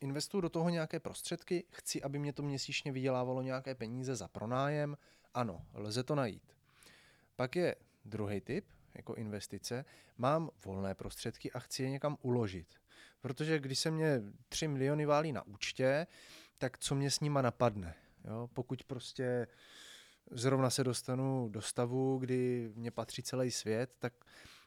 investuju 0.00 0.40
do 0.40 0.48
toho 0.48 0.70
nějaké 0.70 1.00
prostředky, 1.00 1.64
chci, 1.72 2.02
aby 2.02 2.18
mě 2.18 2.32
to 2.32 2.42
měsíčně 2.42 2.92
vydělávalo 2.92 3.42
nějaké 3.42 3.74
peníze 3.74 4.16
za 4.16 4.28
pronájem, 4.28 4.96
ano, 5.34 5.66
lze 5.74 6.02
to 6.02 6.14
najít. 6.14 6.56
Pak 7.36 7.56
je 7.56 7.76
druhý 8.04 8.40
typ, 8.40 8.64
jako 8.96 9.14
investice, 9.14 9.84
mám 10.18 10.50
volné 10.64 10.94
prostředky 10.94 11.52
a 11.52 11.58
chci 11.58 11.82
je 11.82 11.90
někam 11.90 12.16
uložit. 12.22 12.74
Protože 13.20 13.58
když 13.58 13.78
se 13.78 13.90
mě 13.90 14.22
3 14.48 14.68
miliony 14.68 15.06
válí 15.06 15.32
na 15.32 15.46
účtě, 15.46 16.06
tak 16.58 16.78
co 16.78 16.94
mě 16.94 17.10
s 17.10 17.20
nima 17.20 17.42
napadne? 17.42 17.94
Jo? 18.24 18.48
Pokud 18.52 18.84
prostě 18.84 19.46
zrovna 20.30 20.70
se 20.70 20.84
dostanu 20.84 21.48
do 21.48 21.62
stavu, 21.62 22.18
kdy 22.18 22.72
mě 22.74 22.90
patří 22.90 23.22
celý 23.22 23.50
svět, 23.50 23.96
tak 23.98 24.12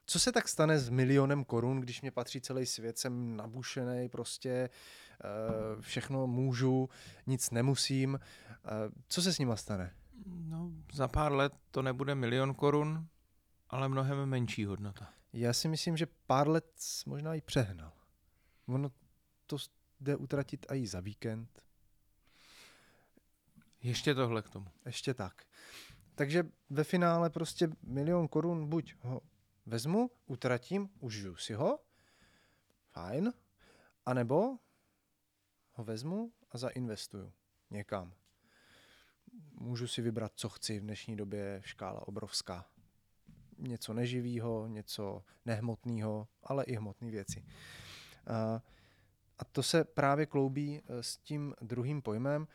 co 0.06 0.20
se 0.20 0.32
tak 0.32 0.48
stane 0.48 0.80
s 0.80 0.90
milionem 0.90 1.44
korun, 1.44 1.80
když 1.80 2.02
mě 2.02 2.12
patří 2.12 2.42
celý 2.42 2.66
svět, 2.66 2.98
jsem 2.98 3.36
nabušený, 3.36 4.10
prostě 4.10 4.50
eh, 4.50 5.82
všechno 5.82 6.28
můžu, 6.28 6.90
nic 7.28 7.52
nemusím. 7.52 8.20
Eh, 8.20 8.70
co 9.08 9.22
se 9.22 9.34
s 9.34 9.40
nima 9.40 9.56
stane? 9.56 9.94
No, 10.26 10.72
za 10.94 11.08
pár 11.08 11.32
let 11.32 11.54
to 11.72 11.82
nebude 11.82 12.16
milion 12.16 12.54
korun, 12.54 13.08
ale 13.70 13.90
mnohem 13.90 14.26
menší 14.26 14.66
hodnota. 14.66 15.14
Já 15.34 15.54
si 15.54 15.68
myslím, 15.68 15.98
že 15.98 16.06
pár 16.06 16.48
let 16.50 16.82
možná 17.06 17.36
i 17.36 17.42
přehnal. 17.42 17.94
Ono 18.68 18.92
to 19.48 19.58
jde 20.00 20.16
utratit 20.16 20.66
i 20.70 20.88
za 20.88 21.00
víkend. 21.00 21.64
Ještě 23.82 24.16
tohle 24.16 24.42
k 24.42 24.50
tomu. 24.50 24.72
Ještě 24.86 25.14
tak. 25.14 25.44
Takže 26.16 26.44
ve 26.70 26.84
finále 26.84 27.30
prostě 27.30 27.70
milion 27.84 28.28
korun 28.28 28.70
buď 28.70 28.96
ho 29.00 29.22
vezmu, 29.66 30.12
utratím, 30.26 30.90
užiju 31.00 31.36
si 31.36 31.54
ho, 31.54 31.80
fajn, 32.92 33.34
anebo 34.06 34.58
ho 35.72 35.84
vezmu 35.84 36.34
a 36.52 36.58
zainvestuju 36.58 37.34
někam. 37.70 38.14
Můžu 39.52 39.88
si 39.88 40.02
vybrat, 40.02 40.32
co 40.36 40.50
chci 40.50 40.80
v 40.80 40.84
dnešní 40.84 41.16
době, 41.16 41.62
škála 41.66 42.08
obrovská. 42.08 42.66
Něco 43.60 43.94
neživého, 43.94 44.68
něco 44.68 45.24
nehmotného, 45.46 46.28
ale 46.44 46.64
i 46.64 46.76
hmotné 46.76 47.12
věci. 47.12 47.44
A 49.40 49.46
to 49.46 49.64
se 49.64 49.84
právě 49.84 50.26
kloubí 50.26 50.82
e, 50.88 51.04
s 51.04 51.18
tím 51.18 51.56
druhým 51.62 52.02
pojmem. 52.02 52.48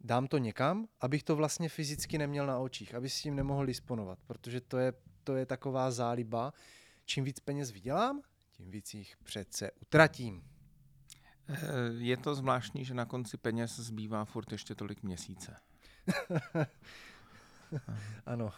Dám 0.00 0.26
to 0.26 0.38
někam, 0.38 0.88
abych 1.00 1.22
to 1.22 1.36
vlastně 1.36 1.68
fyzicky 1.68 2.18
neměl 2.18 2.46
na 2.46 2.58
očích, 2.58 2.94
aby 2.94 3.10
s 3.10 3.22
tím 3.22 3.36
nemohl 3.36 3.66
disponovat, 3.66 4.18
protože 4.26 4.60
to 4.60 4.78
je, 4.78 4.92
to 5.24 5.36
je 5.36 5.46
taková 5.46 5.90
záliba. 5.90 6.52
Čím 7.04 7.24
víc 7.24 7.40
peněz 7.40 7.70
vydělám, 7.70 8.22
tím 8.52 8.70
víc 8.70 8.94
jich 8.94 9.16
přece 9.16 9.70
utratím. 9.70 10.44
E, 11.48 11.56
je 11.98 12.16
to 12.16 12.34
zvláštní, 12.34 12.84
že 12.84 12.94
na 12.94 13.04
konci 13.04 13.36
peněz 13.36 13.76
zbývá 13.76 14.24
furt 14.24 14.52
ještě 14.52 14.74
tolik 14.74 15.02
měsíce. 15.02 15.56
ano. 18.26 18.52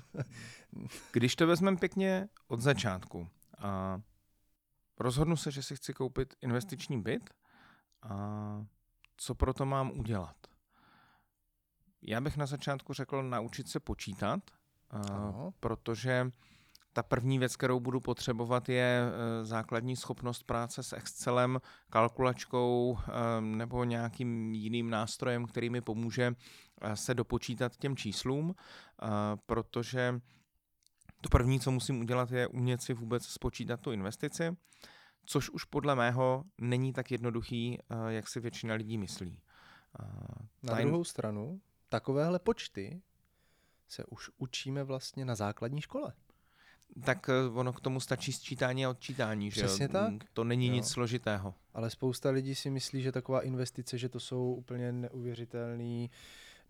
Když 1.12 1.36
to 1.36 1.46
vezmeme 1.46 1.76
pěkně 1.76 2.28
od 2.48 2.60
začátku, 2.60 3.28
a 3.58 4.00
rozhodnu 4.98 5.36
se, 5.36 5.50
že 5.50 5.62
si 5.62 5.76
chci 5.76 5.94
koupit 5.94 6.34
investiční 6.40 7.02
byt 7.02 7.30
a 8.02 8.66
co 9.16 9.34
pro 9.34 9.54
to 9.54 9.66
mám 9.66 9.90
udělat? 9.90 10.36
Já 12.02 12.20
bych 12.20 12.36
na 12.36 12.46
začátku 12.46 12.92
řekl 12.92 13.22
naučit 13.22 13.68
se 13.68 13.80
počítat, 13.80 14.40
ano. 14.90 15.54
protože 15.60 16.30
ta 16.92 17.02
první 17.02 17.38
věc, 17.38 17.56
kterou 17.56 17.80
budu 17.80 18.00
potřebovat, 18.00 18.68
je 18.68 19.02
e, 19.02 19.44
základní 19.44 19.96
schopnost 19.96 20.42
práce 20.42 20.82
s 20.82 20.92
Excelem, 20.92 21.60
kalkulačkou 21.90 22.98
e, 22.98 23.40
nebo 23.40 23.84
nějakým 23.84 24.54
jiným 24.54 24.90
nástrojem, 24.90 25.46
který 25.46 25.70
mi 25.70 25.80
pomůže 25.80 26.34
se 26.94 27.14
dopočítat 27.14 27.76
těm 27.76 27.96
číslům, 27.96 28.54
protože 29.46 30.20
to 31.20 31.28
první, 31.28 31.60
co 31.60 31.70
musím 31.70 32.00
udělat, 32.00 32.30
je 32.30 32.46
umět 32.46 32.82
si 32.82 32.94
vůbec 32.94 33.26
spočítat 33.26 33.80
tu 33.80 33.92
investici, 33.92 34.56
což 35.24 35.50
už 35.50 35.64
podle 35.64 35.94
mého 35.94 36.44
není 36.60 36.92
tak 36.92 37.10
jednoduchý, 37.10 37.78
jak 38.08 38.28
si 38.28 38.40
většina 38.40 38.74
lidí 38.74 38.98
myslí. 38.98 39.40
Na 40.62 40.74
druhou 40.80 41.04
stranu, 41.04 41.60
takovéhle 41.88 42.38
počty 42.38 43.02
se 43.88 44.04
už 44.04 44.30
učíme 44.38 44.84
vlastně 44.84 45.24
na 45.24 45.34
základní 45.34 45.80
škole. 45.80 46.12
Tak 47.04 47.28
eh, 47.28 47.58
ono 47.58 47.72
k 47.72 47.80
tomu 47.80 48.00
stačí 48.00 48.32
sčítání 48.32 48.86
a 48.86 48.90
odčítání, 48.90 49.50
Přesně 49.50 49.84
že 49.84 49.88
tak. 49.88 50.12
To 50.32 50.44
není 50.44 50.66
jo. 50.66 50.74
nic 50.74 50.88
složitého. 50.88 51.54
Ale 51.74 51.90
spousta 51.90 52.30
lidí 52.30 52.54
si 52.54 52.70
myslí, 52.70 53.02
že 53.02 53.12
taková 53.12 53.40
investice, 53.40 53.98
že 53.98 54.08
to 54.08 54.20
jsou 54.20 54.54
úplně 54.54 54.92
neuvěřitelný 54.92 56.10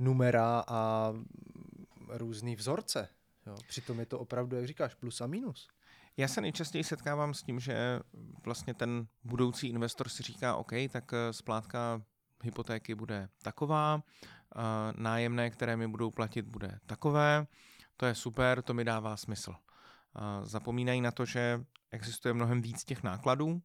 numera 0.03 0.65
a 0.69 1.13
různý 2.09 2.57
vzorce. 2.57 3.09
Jo. 3.47 3.57
Přitom 3.69 4.01
je 4.01 4.07
to 4.07 4.19
opravdu, 4.19 4.57
jak 4.57 4.67
říkáš, 4.67 4.95
plus 4.95 5.21
a 5.21 5.27
minus. 5.27 5.69
Já 6.17 6.29
se 6.29 6.41
nejčastěji 6.41 6.85
setkávám 6.85 7.35
s 7.35 7.43
tím, 7.43 7.61
že 7.61 8.01
vlastně 8.45 8.75
ten 8.75 9.07
budoucí 9.25 9.69
investor 9.69 10.09
si 10.09 10.23
říká, 10.23 10.57
OK, 10.57 10.73
tak 10.91 11.13
eh, 11.13 11.33
splátka 11.33 12.03
hypotéky 12.43 12.95
bude 12.95 13.29
taková, 13.43 14.03
eh, 14.03 14.61
nájemné, 14.97 15.51
které 15.51 15.77
mi 15.77 15.89
budou 15.89 16.11
platit, 16.11 16.47
bude 16.47 16.79
takové, 16.87 17.47
to 17.97 18.07
je 18.07 18.15
super, 18.15 18.63
to 18.63 18.75
mi 18.75 18.85
dává 18.85 19.17
smysl. 19.17 19.55
Eh, 19.55 20.21
zapomínají 20.47 21.01
na 21.01 21.11
to, 21.11 21.25
že 21.25 21.65
existuje 21.91 22.35
mnohem 22.35 22.63
víc 22.63 22.85
těch 22.85 23.03
nákladů, 23.03 23.63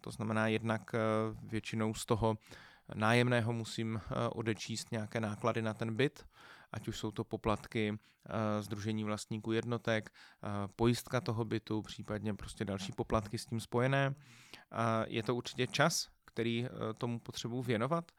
to 0.00 0.10
znamená 0.10 0.48
jednak 0.48 0.90
většinou 1.42 1.94
z 1.94 2.06
toho 2.06 2.38
nájemného 2.94 3.52
musím 3.52 4.00
odečíst 4.30 4.92
nějaké 4.92 5.20
náklady 5.20 5.62
na 5.62 5.74
ten 5.74 5.96
byt, 5.96 6.26
ať 6.72 6.88
už 6.88 6.98
jsou 6.98 7.10
to 7.10 7.24
poplatky 7.24 7.98
Združení 8.60 9.04
vlastníků 9.04 9.52
jednotek, 9.52 10.10
pojistka 10.76 11.20
toho 11.20 11.44
bytu, 11.44 11.82
případně 11.82 12.34
prostě 12.34 12.64
další 12.64 12.92
poplatky 12.92 13.38
s 13.38 13.46
tím 13.46 13.60
spojené. 13.60 14.14
Je 15.06 15.22
to 15.22 15.34
určitě 15.34 15.66
čas, 15.66 16.08
který 16.24 16.68
tomu 16.98 17.20
potřebuji 17.20 17.62
věnovat. 17.62 18.12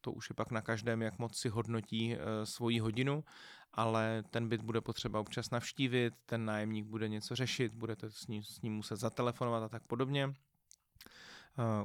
To 0.00 0.12
už 0.12 0.30
je 0.30 0.34
pak 0.34 0.50
na 0.50 0.62
každém, 0.62 1.02
jak 1.02 1.18
moc 1.18 1.38
si 1.38 1.48
hodnotí 1.48 2.16
svoji 2.44 2.80
hodinu, 2.80 3.24
ale 3.72 4.22
ten 4.30 4.48
byt 4.48 4.62
bude 4.62 4.80
potřeba 4.80 5.20
občas 5.20 5.50
navštívit, 5.50 6.14
ten 6.26 6.44
nájemník 6.44 6.86
bude 6.86 7.08
něco 7.08 7.36
řešit, 7.36 7.74
budete 7.74 8.10
s 8.10 8.26
ním, 8.26 8.42
s 8.42 8.62
ním 8.62 8.74
muset 8.74 8.96
zatelefonovat 8.96 9.62
a 9.62 9.68
tak 9.68 9.82
podobně. 9.86 10.34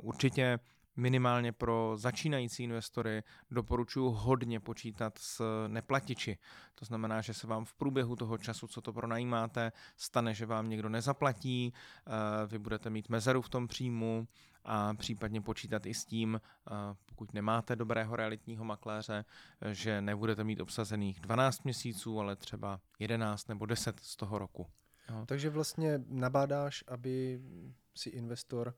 Určitě 0.01 0.59
minimálně 0.95 1.51
pro 1.51 1.93
začínající 1.95 2.63
investory 2.63 3.23
doporučuji 3.51 4.11
hodně 4.11 4.59
počítat 4.59 5.17
s 5.17 5.67
neplatiči. 5.67 6.37
To 6.75 6.85
znamená, 6.85 7.21
že 7.21 7.33
se 7.33 7.47
vám 7.47 7.65
v 7.65 7.73
průběhu 7.73 8.15
toho 8.15 8.37
času, 8.37 8.67
co 8.67 8.81
to 8.81 8.93
pronajímáte, 8.93 9.71
stane, 9.97 10.33
že 10.33 10.45
vám 10.45 10.69
někdo 10.69 10.89
nezaplatí, 10.89 11.73
eh, 11.73 12.11
vy 12.47 12.59
budete 12.59 12.89
mít 12.89 13.09
mezeru 13.09 13.41
v 13.41 13.49
tom 13.49 13.67
příjmu 13.67 14.27
a 14.65 14.93
případně 14.93 15.41
počítat 15.41 15.85
i 15.85 15.93
s 15.93 16.05
tím, 16.05 16.41
eh, 16.41 16.71
pokud 17.05 17.33
nemáte 17.33 17.75
dobrého 17.75 18.15
realitního 18.15 18.65
makléře, 18.65 19.25
že 19.71 20.01
nebudete 20.01 20.43
mít 20.43 20.59
obsazených 20.59 21.19
12 21.19 21.63
měsíců, 21.63 22.19
ale 22.19 22.35
třeba 22.35 22.79
11 22.99 23.47
nebo 23.47 23.65
10 23.65 23.99
z 23.99 24.15
toho 24.15 24.39
roku. 24.39 24.67
Takže 25.25 25.49
vlastně 25.49 25.99
nabádáš, 26.07 26.83
aby 26.87 27.41
si 27.95 28.09
investor 28.09 28.75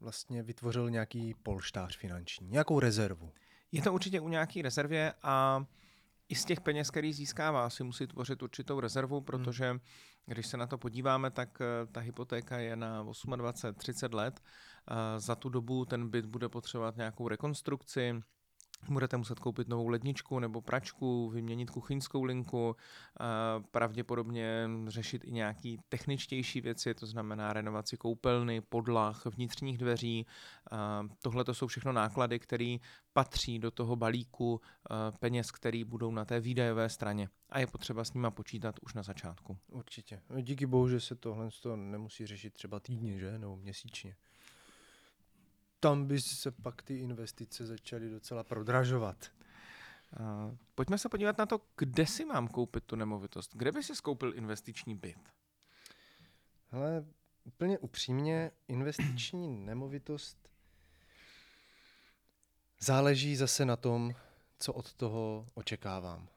vlastně 0.00 0.42
vytvořil 0.42 0.90
nějaký 0.90 1.34
polštář 1.34 1.96
finanční, 1.98 2.48
nějakou 2.48 2.80
rezervu. 2.80 3.32
Je 3.72 3.82
to 3.82 3.92
určitě 3.92 4.20
u 4.20 4.28
nějaký 4.28 4.62
rezervě 4.62 5.14
a 5.22 5.64
i 6.28 6.34
z 6.34 6.44
těch 6.44 6.60
peněz, 6.60 6.90
který 6.90 7.12
získává, 7.12 7.70
si 7.70 7.84
musí 7.84 8.06
tvořit 8.06 8.42
určitou 8.42 8.80
rezervu, 8.80 9.20
protože 9.20 9.78
když 10.26 10.46
se 10.46 10.56
na 10.56 10.66
to 10.66 10.78
podíváme, 10.78 11.30
tak 11.30 11.58
eh, 11.60 11.86
ta 11.86 12.00
hypotéka 12.00 12.58
je 12.58 12.76
na 12.76 13.04
28-30 13.04 14.14
let. 14.14 14.40
Za 15.18 15.34
tu 15.34 15.48
dobu 15.48 15.84
ten 15.84 16.08
byt 16.08 16.26
bude 16.26 16.48
potřebovat 16.48 16.96
nějakou 16.96 17.28
rekonstrukci, 17.28 18.14
Budete 18.88 19.16
muset 19.16 19.38
koupit 19.38 19.68
novou 19.68 19.88
ledničku 19.88 20.38
nebo 20.38 20.60
pračku, 20.60 21.30
vyměnit 21.30 21.70
kuchyňskou 21.70 22.22
linku, 22.22 22.76
pravděpodobně 23.70 24.68
řešit 24.86 25.24
i 25.24 25.32
nějaké 25.32 25.76
techničtější 25.88 26.60
věci, 26.60 26.94
to 26.94 27.06
znamená 27.06 27.52
renovaci 27.52 27.96
koupelny, 27.96 28.60
podlah, 28.60 29.26
vnitřních 29.26 29.78
dveří. 29.78 30.26
Tohle 31.22 31.44
to 31.44 31.54
jsou 31.54 31.66
všechno 31.66 31.92
náklady, 31.92 32.38
které 32.38 32.76
patří 33.12 33.58
do 33.58 33.70
toho 33.70 33.96
balíku 33.96 34.60
peněz, 35.20 35.50
které 35.50 35.84
budou 35.84 36.10
na 36.10 36.24
té 36.24 36.40
výdajové 36.40 36.88
straně. 36.88 37.28
A 37.50 37.58
je 37.58 37.66
potřeba 37.66 38.04
s 38.04 38.14
nima 38.14 38.30
počítat 38.30 38.74
už 38.82 38.94
na 38.94 39.02
začátku. 39.02 39.58
Určitě. 39.68 40.22
No, 40.30 40.40
díky 40.40 40.66
bohu, 40.66 40.88
že 40.88 41.00
se 41.00 41.14
tohle 41.14 41.48
nemusí 41.76 42.26
řešit 42.26 42.54
třeba 42.54 42.80
týdně, 42.80 43.18
že? 43.18 43.38
Nebo 43.38 43.56
měsíčně 43.56 44.16
tam 45.86 46.06
by 46.06 46.20
se 46.20 46.50
pak 46.50 46.82
ty 46.82 46.98
investice 46.98 47.66
začaly 47.66 48.10
docela 48.10 48.44
prodražovat. 48.44 49.32
Uh, 50.20 50.56
pojďme 50.74 50.98
se 50.98 51.08
podívat 51.08 51.38
na 51.38 51.46
to, 51.46 51.60
kde 51.76 52.06
si 52.06 52.24
mám 52.24 52.48
koupit 52.48 52.84
tu 52.84 52.96
nemovitost. 52.96 53.50
Kde 53.54 53.72
by 53.72 53.82
si 53.82 53.96
skoupil 53.96 54.34
investiční 54.34 54.94
byt? 54.94 55.18
Hele, 56.68 57.04
úplně 57.44 57.78
upřímně, 57.78 58.50
investiční 58.68 59.48
nemovitost 59.48 60.48
záleží 62.80 63.36
zase 63.36 63.64
na 63.64 63.76
tom, 63.76 64.14
co 64.58 64.72
od 64.72 64.94
toho 64.94 65.46
očekávám. 65.54 66.28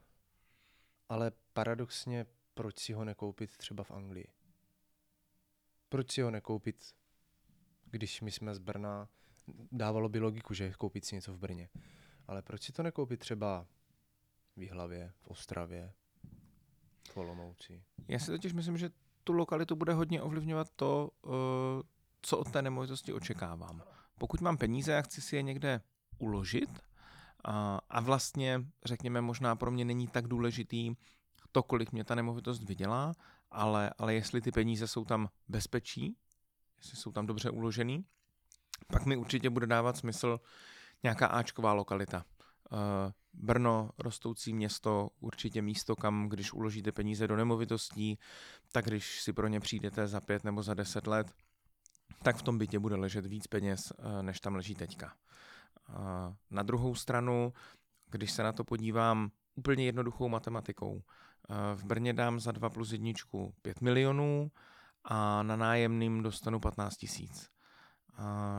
Ale 1.08 1.32
paradoxně, 1.52 2.26
proč 2.54 2.78
si 2.78 2.92
ho 2.92 3.04
nekoupit 3.04 3.56
třeba 3.56 3.84
v 3.84 3.90
Anglii? 3.90 4.28
Proč 5.88 6.10
si 6.10 6.22
ho 6.22 6.30
nekoupit, 6.30 6.94
když 7.84 8.20
my 8.20 8.30
jsme 8.30 8.54
z 8.54 8.58
Brna 8.58 9.08
dávalo 9.72 10.08
by 10.08 10.18
logiku, 10.18 10.54
že 10.54 10.72
koupit 10.72 11.04
si 11.04 11.14
něco 11.14 11.32
v 11.32 11.38
Brně. 11.38 11.68
Ale 12.26 12.42
proč 12.42 12.62
si 12.62 12.72
to 12.72 12.82
nekoupit 12.82 13.20
třeba 13.20 13.66
v 14.56 14.62
Jihlavě, 14.62 15.12
v 15.20 15.28
Ostravě, 15.28 15.92
v 17.10 17.16
Olomouci? 17.16 17.82
Já 18.08 18.18
si 18.18 18.30
totiž 18.30 18.52
myslím, 18.52 18.78
že 18.78 18.90
tu 19.24 19.32
lokalitu 19.32 19.76
bude 19.76 19.92
hodně 19.92 20.22
ovlivňovat 20.22 20.70
to, 20.76 21.10
eh, 21.26 21.30
co 22.22 22.38
od 22.38 22.50
té 22.50 22.62
nemovitosti 22.62 23.12
očekávám. 23.12 23.82
Pokud 24.18 24.40
mám 24.40 24.56
peníze 24.56 24.98
a 24.98 25.02
chci 25.02 25.20
si 25.20 25.36
je 25.36 25.42
někde 25.42 25.80
uložit 26.18 26.80
a 27.88 28.00
vlastně, 28.00 28.64
řekněme, 28.84 29.20
možná 29.20 29.56
pro 29.56 29.70
mě 29.70 29.84
není 29.84 30.08
tak 30.08 30.28
důležitý 30.28 30.94
to, 31.52 31.62
kolik 31.62 31.92
mě 31.92 32.04
ta 32.04 32.14
nemovitost 32.14 32.62
vydělá, 32.62 33.12
ale, 33.50 33.90
ale 33.98 34.14
jestli 34.14 34.40
ty 34.40 34.52
peníze 34.52 34.88
jsou 34.88 35.04
tam 35.04 35.28
bezpečí, 35.48 36.16
jestli 36.78 36.96
jsou 36.96 37.12
tam 37.12 37.26
dobře 37.26 37.50
uložený, 37.50 38.04
pak 38.86 39.06
mi 39.06 39.16
určitě 39.16 39.50
bude 39.50 39.66
dávat 39.66 39.96
smysl 39.96 40.40
nějaká 41.02 41.26
Ačková 41.26 41.72
lokalita. 41.72 42.24
Eh, 42.72 43.12
Brno, 43.32 43.90
rostoucí 43.98 44.52
město, 44.52 45.08
určitě 45.20 45.62
místo, 45.62 45.96
kam 45.96 46.28
když 46.28 46.52
uložíte 46.52 46.92
peníze 46.92 47.28
do 47.28 47.36
nemovitostí, 47.36 48.18
tak 48.72 48.84
když 48.84 49.22
si 49.22 49.32
pro 49.32 49.48
ně 49.48 49.60
přijdete 49.60 50.06
za 50.06 50.20
pět 50.20 50.44
nebo 50.44 50.62
za 50.62 50.74
deset 50.74 51.06
let, 51.06 51.32
tak 52.22 52.36
v 52.36 52.42
tom 52.42 52.58
bytě 52.58 52.78
bude 52.78 52.96
ležet 52.96 53.26
víc 53.26 53.46
peněz, 53.46 53.92
eh, 53.98 54.22
než 54.22 54.40
tam 54.40 54.54
leží 54.54 54.74
teďka. 54.74 55.14
Eh, 55.88 55.92
na 56.50 56.62
druhou 56.62 56.94
stranu, 56.94 57.52
když 58.10 58.32
se 58.32 58.42
na 58.42 58.52
to 58.52 58.64
podívám 58.64 59.30
úplně 59.54 59.84
jednoduchou 59.84 60.28
matematikou, 60.28 61.02
v 61.74 61.84
Brně 61.84 62.12
dám 62.12 62.40
za 62.40 62.52
2 62.52 62.70
plus 62.70 62.92
jedničku 62.92 63.54
5 63.62 63.80
milionů 63.80 64.50
a 65.04 65.42
na 65.42 65.56
nájemným 65.56 66.22
dostanu 66.22 66.60
15 66.60 66.96
tisíc. 66.96 67.50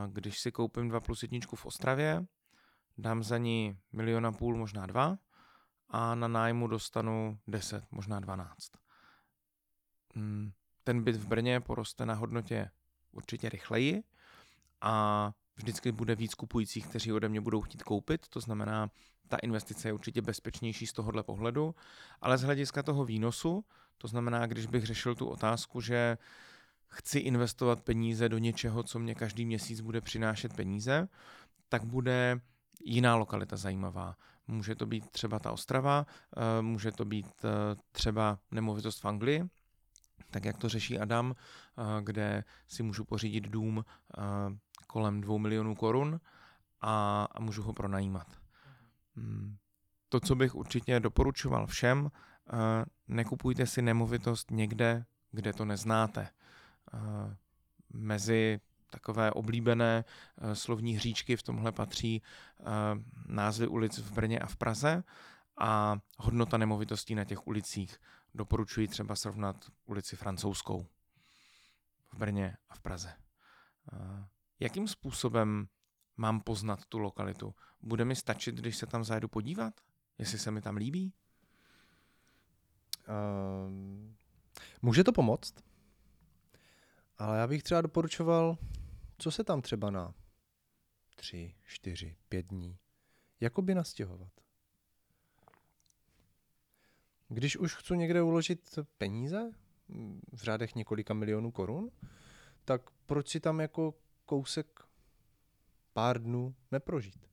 Když 0.08 0.40
si 0.40 0.52
koupím 0.52 0.88
2 0.88 1.00
plus 1.00 1.22
jedničku 1.22 1.56
v 1.56 1.66
Ostravě, 1.66 2.26
dám 2.98 3.22
za 3.22 3.38
ní 3.38 3.78
milion 3.92 4.26
a 4.26 4.32
půl, 4.32 4.56
možná 4.56 4.86
dva, 4.86 5.18
a 5.88 6.14
na 6.14 6.28
nájmu 6.28 6.66
dostanu 6.66 7.38
10, 7.46 7.84
možná 7.90 8.20
12. 8.20 8.56
Hmm, 10.14 10.52
ten 10.84 11.04
byt 11.04 11.16
v 11.16 11.26
Brně 11.26 11.60
poroste 11.60 12.06
na 12.06 12.14
hodnotě 12.14 12.70
určitě 13.12 13.48
rychleji 13.48 14.02
a 14.80 15.32
vždycky 15.56 15.92
bude 15.92 16.14
víc 16.14 16.34
kupujících, 16.34 16.86
kteří 16.86 17.12
ode 17.12 17.28
mě 17.28 17.40
budou 17.40 17.60
chtít 17.60 17.82
koupit, 17.82 18.28
to 18.28 18.40
znamená, 18.40 18.90
ta 19.28 19.36
investice 19.36 19.88
je 19.88 19.92
určitě 19.92 20.22
bezpečnější 20.22 20.86
z 20.86 20.92
tohohle 20.92 21.22
pohledu, 21.22 21.74
ale 22.20 22.38
z 22.38 22.42
hlediska 22.42 22.82
toho 22.82 23.04
výnosu, 23.04 23.64
to 23.98 24.08
znamená, 24.08 24.46
když 24.46 24.66
bych 24.66 24.86
řešil 24.86 25.14
tu 25.14 25.26
otázku, 25.26 25.80
že 25.80 26.18
chci 26.92 27.18
investovat 27.18 27.80
peníze 27.80 28.28
do 28.28 28.38
něčeho, 28.38 28.82
co 28.82 28.98
mě 28.98 29.14
každý 29.14 29.46
měsíc 29.46 29.80
bude 29.80 30.00
přinášet 30.00 30.56
peníze, 30.56 31.08
tak 31.68 31.84
bude 31.84 32.40
jiná 32.84 33.16
lokalita 33.16 33.56
zajímavá. 33.56 34.16
Může 34.46 34.74
to 34.74 34.86
být 34.86 35.10
třeba 35.10 35.38
ta 35.38 35.52
Ostrava, 35.52 36.06
eh, 36.36 36.62
může 36.62 36.92
to 36.92 37.04
být 37.04 37.26
eh, 37.44 37.48
třeba 37.92 38.38
nemovitost 38.50 39.00
v 39.00 39.04
Anglii, 39.04 39.44
tak 40.30 40.44
jak 40.44 40.56
to 40.56 40.68
řeší 40.68 40.98
Adam, 40.98 41.34
eh, 41.34 42.02
kde 42.02 42.44
si 42.68 42.82
můžu 42.82 43.04
pořídit 43.04 43.44
dům 43.44 43.84
kolem 44.86 45.20
dvou 45.20 45.38
milionů 45.38 45.74
korun 45.74 46.20
a, 46.80 47.24
a 47.34 47.40
můžu 47.40 47.62
ho 47.62 47.72
pronajímat. 47.72 48.26
Hmm. 49.16 49.56
To, 50.08 50.20
co 50.20 50.34
bych 50.34 50.54
určitě 50.54 51.00
doporučoval 51.00 51.66
všem, 51.66 52.10
nekupujte 53.08 53.66
si 53.66 53.82
nemovitost 53.82 54.50
někde, 54.50 55.04
kde 55.30 55.52
to 55.52 55.64
neznáte. 55.64 56.28
Eh, 56.94 57.36
mezi 57.90 58.60
takové 58.90 59.30
oblíbené 59.30 60.04
eh, 60.04 60.54
slovní 60.54 60.92
hříčky 60.92 61.36
v 61.36 61.42
tomhle 61.42 61.72
patří 61.72 62.22
eh, 62.22 62.64
názvy 63.26 63.66
ulic 63.66 63.98
v 63.98 64.12
Brně 64.12 64.38
a 64.38 64.46
v 64.46 64.56
Praze 64.56 65.04
a 65.58 65.98
hodnota 66.18 66.56
nemovitostí 66.58 67.14
na 67.14 67.24
těch 67.24 67.46
ulicích. 67.46 67.96
Doporučuji 68.34 68.88
třeba 68.88 69.16
srovnat 69.16 69.56
ulici 69.84 70.16
francouzskou 70.16 70.86
v 72.12 72.18
Brně 72.18 72.56
a 72.68 72.74
v 72.74 72.80
Praze. 72.80 73.12
Jakým 74.60 74.88
způsobem 74.88 75.68
mám 76.16 76.40
poznat 76.40 76.84
tu 76.84 76.98
lokalitu? 76.98 77.54
Bude 77.82 78.04
mi 78.04 78.16
stačit, 78.16 78.54
když 78.54 78.76
se 78.76 78.86
tam 78.86 79.04
zajedu 79.04 79.28
podívat? 79.28 79.80
Jestli 80.18 80.38
se 80.38 80.50
mi 80.50 80.62
tam 80.62 80.76
líbí? 80.76 81.12
Um, 83.66 84.16
může 84.82 85.04
to 85.04 85.12
pomoct? 85.12 85.54
Ale 87.22 87.38
já 87.38 87.46
bych 87.46 87.62
třeba 87.62 87.80
doporučoval, 87.80 88.58
co 89.18 89.30
se 89.30 89.44
tam 89.44 89.62
třeba 89.62 89.90
na 89.90 90.14
tři, 91.14 91.54
čtyři, 91.66 92.16
pět 92.28 92.46
dní, 92.46 92.78
jakoby 93.40 93.74
nastěhovat. 93.74 94.32
Když 97.28 97.56
už 97.56 97.74
chci 97.74 97.96
někde 97.96 98.22
uložit 98.22 98.78
peníze 98.98 99.50
v 100.32 100.42
řádech 100.42 100.74
několika 100.74 101.14
milionů 101.14 101.50
korun, 101.50 101.90
tak 102.64 102.90
proč 103.06 103.28
si 103.28 103.40
tam 103.40 103.60
jako 103.60 103.94
kousek 104.26 104.80
pár 105.92 106.22
dnů 106.22 106.54
neprožít? 106.70 107.26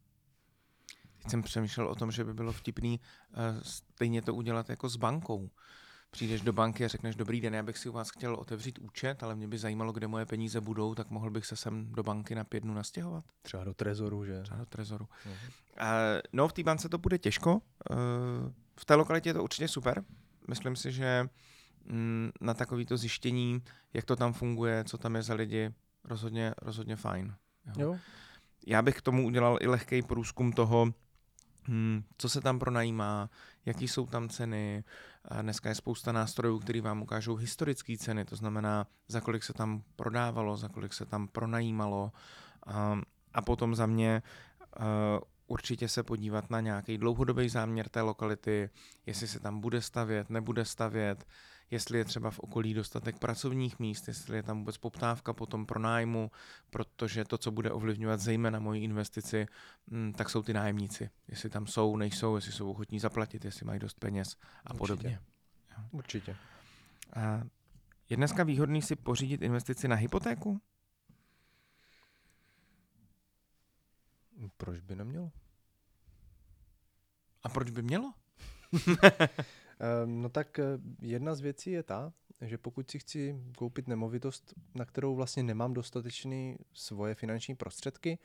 Teď 1.17 1.31
jsem 1.31 1.43
přemýšlel 1.43 1.87
o 1.87 1.95
tom, 1.95 2.11
že 2.11 2.23
by 2.23 2.33
bylo 2.33 2.51
vtipný 2.51 2.99
uh, 2.99 3.61
stejně 3.61 4.21
to 4.21 4.35
udělat 4.35 4.69
jako 4.69 4.89
s 4.89 4.95
bankou 4.95 5.49
přijdeš 6.11 6.41
do 6.41 6.53
banky 6.53 6.85
a 6.85 6.87
řekneš, 6.87 7.15
dobrý 7.15 7.41
den, 7.41 7.53
já 7.53 7.63
bych 7.63 7.77
si 7.77 7.89
u 7.89 7.91
vás 7.91 8.09
chtěl 8.09 8.35
otevřít 8.35 8.79
účet, 8.79 9.23
ale 9.23 9.35
mě 9.35 9.47
by 9.47 9.57
zajímalo, 9.57 9.91
kde 9.91 10.07
moje 10.07 10.25
peníze 10.25 10.61
budou, 10.61 10.95
tak 10.95 11.09
mohl 11.09 11.29
bych 11.29 11.45
se 11.45 11.55
sem 11.55 11.93
do 11.93 12.03
banky 12.03 12.35
na 12.35 12.43
pět 12.43 12.63
dnů 12.63 12.73
nastěhovat. 12.73 13.25
Třeba 13.41 13.63
do 13.63 13.73
trezoru, 13.73 14.25
že? 14.25 14.41
Třeba 14.41 14.59
do 14.59 14.65
trezoru. 14.65 15.05
Uh-huh. 15.05 15.49
Uh, 15.81 16.19
no, 16.33 16.47
v 16.47 16.53
té 16.53 16.63
bance 16.63 16.89
to 16.89 16.97
bude 16.97 17.17
těžko. 17.17 17.53
Uh, 17.53 17.59
v 18.79 18.85
té 18.85 18.95
lokalitě 18.95 19.29
je 19.29 19.33
to 19.33 19.43
určitě 19.43 19.67
super. 19.67 20.03
Myslím 20.47 20.75
si, 20.75 20.91
že 20.91 21.29
mm, 21.85 22.29
na 22.41 22.53
takovýto 22.53 22.97
zjištění, 22.97 23.61
jak 23.93 24.05
to 24.05 24.15
tam 24.15 24.33
funguje, 24.33 24.83
co 24.83 24.97
tam 24.97 25.15
je 25.15 25.23
za 25.23 25.33
lidi, 25.33 25.73
rozhodně, 26.03 26.53
rozhodně 26.61 26.95
fajn. 26.95 27.35
Jo. 27.65 27.73
jo. 27.77 27.99
Já 28.67 28.81
bych 28.81 28.97
k 28.97 29.01
tomu 29.01 29.25
udělal 29.25 29.57
i 29.61 29.67
lehký 29.67 30.01
průzkum 30.01 30.51
toho, 30.51 30.93
hmm, 31.69 32.03
co 32.17 32.29
se 32.29 32.41
tam 32.41 32.59
pronajímá, 32.59 33.29
jaký 33.65 33.87
jsou 33.87 34.05
tam 34.05 34.29
ceny. 34.29 34.83
A 35.25 35.41
dneska 35.41 35.69
je 35.69 35.75
spousta 35.75 36.11
nástrojů, 36.11 36.59
které 36.59 36.81
vám 36.81 37.01
ukážou 37.01 37.35
historické 37.35 37.97
ceny, 37.97 38.25
to 38.25 38.35
znamená, 38.35 38.87
za 39.07 39.21
kolik 39.21 39.43
se 39.43 39.53
tam 39.53 39.83
prodávalo, 39.95 40.57
za 40.57 40.69
kolik 40.69 40.93
se 40.93 41.05
tam 41.05 41.27
pronajímalo. 41.27 42.11
A, 42.65 43.01
a 43.33 43.41
potom 43.41 43.75
za 43.75 43.85
mě 43.85 44.23
uh, 44.79 44.85
určitě 45.47 45.87
se 45.87 46.03
podívat 46.03 46.49
na 46.49 46.59
nějaký 46.59 46.97
dlouhodobý 46.97 47.49
záměr 47.49 47.89
té 47.89 48.01
lokality, 48.01 48.69
jestli 49.05 49.27
se 49.27 49.39
tam 49.39 49.59
bude 49.59 49.81
stavět, 49.81 50.29
nebude 50.29 50.65
stavět, 50.65 51.25
jestli 51.71 51.97
je 51.97 52.05
třeba 52.05 52.31
v 52.31 52.39
okolí 52.39 52.73
dostatek 52.73 53.19
pracovních 53.19 53.79
míst, 53.79 54.07
jestli 54.07 54.37
je 54.37 54.43
tam 54.43 54.59
vůbec 54.59 54.77
poptávka 54.77 55.33
potom 55.33 55.65
pro 55.65 55.79
nájmu, 55.79 56.31
protože 56.69 57.25
to, 57.25 57.37
co 57.37 57.51
bude 57.51 57.71
ovlivňovat 57.71 58.19
zejména 58.19 58.59
moji 58.59 58.83
investici, 58.83 59.47
mm, 59.87 60.13
tak 60.13 60.29
jsou 60.29 60.43
ty 60.43 60.53
nájemníci. 60.53 61.09
Jestli 61.27 61.49
tam 61.49 61.67
jsou, 61.67 61.97
nejsou, 61.97 62.35
jestli 62.35 62.51
jsou 62.51 62.71
ochotní 62.71 62.99
zaplatit, 62.99 63.45
jestli 63.45 63.65
mají 63.65 63.79
dost 63.79 63.99
peněz 63.99 64.35
a 64.65 64.73
Určitě. 64.73 64.77
podobně. 64.79 65.19
Určitě. 65.91 66.35
A 67.13 67.43
je 68.09 68.17
dneska 68.17 68.43
výhodný 68.43 68.81
si 68.81 68.95
pořídit 68.95 69.41
investici 69.41 69.87
na 69.87 69.95
hypotéku? 69.95 70.61
Proč 74.57 74.79
by 74.79 74.95
nemělo? 74.95 75.31
A 77.43 77.49
proč 77.49 77.69
by 77.69 77.81
mělo? 77.81 78.13
Ehm, 79.79 80.21
no 80.21 80.29
tak 80.29 80.59
eh, 80.59 80.63
jedna 81.01 81.35
z 81.35 81.39
věcí 81.39 81.71
je 81.71 81.83
ta, 81.83 82.13
že 82.41 82.57
pokud 82.57 82.91
si 82.91 82.99
chci 82.99 83.43
koupit 83.57 83.87
nemovitost, 83.87 84.53
na 84.75 84.85
kterou 84.85 85.15
vlastně 85.15 85.43
nemám 85.43 85.73
dostatečný 85.73 86.57
svoje 86.73 87.15
finanční 87.15 87.55
prostředky, 87.55 88.19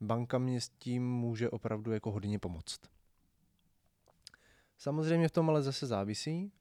banka 0.00 0.38
mě 0.38 0.60
s 0.60 0.68
tím 0.68 1.10
může 1.10 1.50
opravdu 1.50 1.92
jako 1.92 2.10
hodně 2.10 2.38
pomoct. 2.38 2.80
Samozřejmě 4.78 5.28
v 5.28 5.32
tom 5.32 5.50
ale 5.50 5.62
zase 5.62 5.86
závisí 5.86 6.52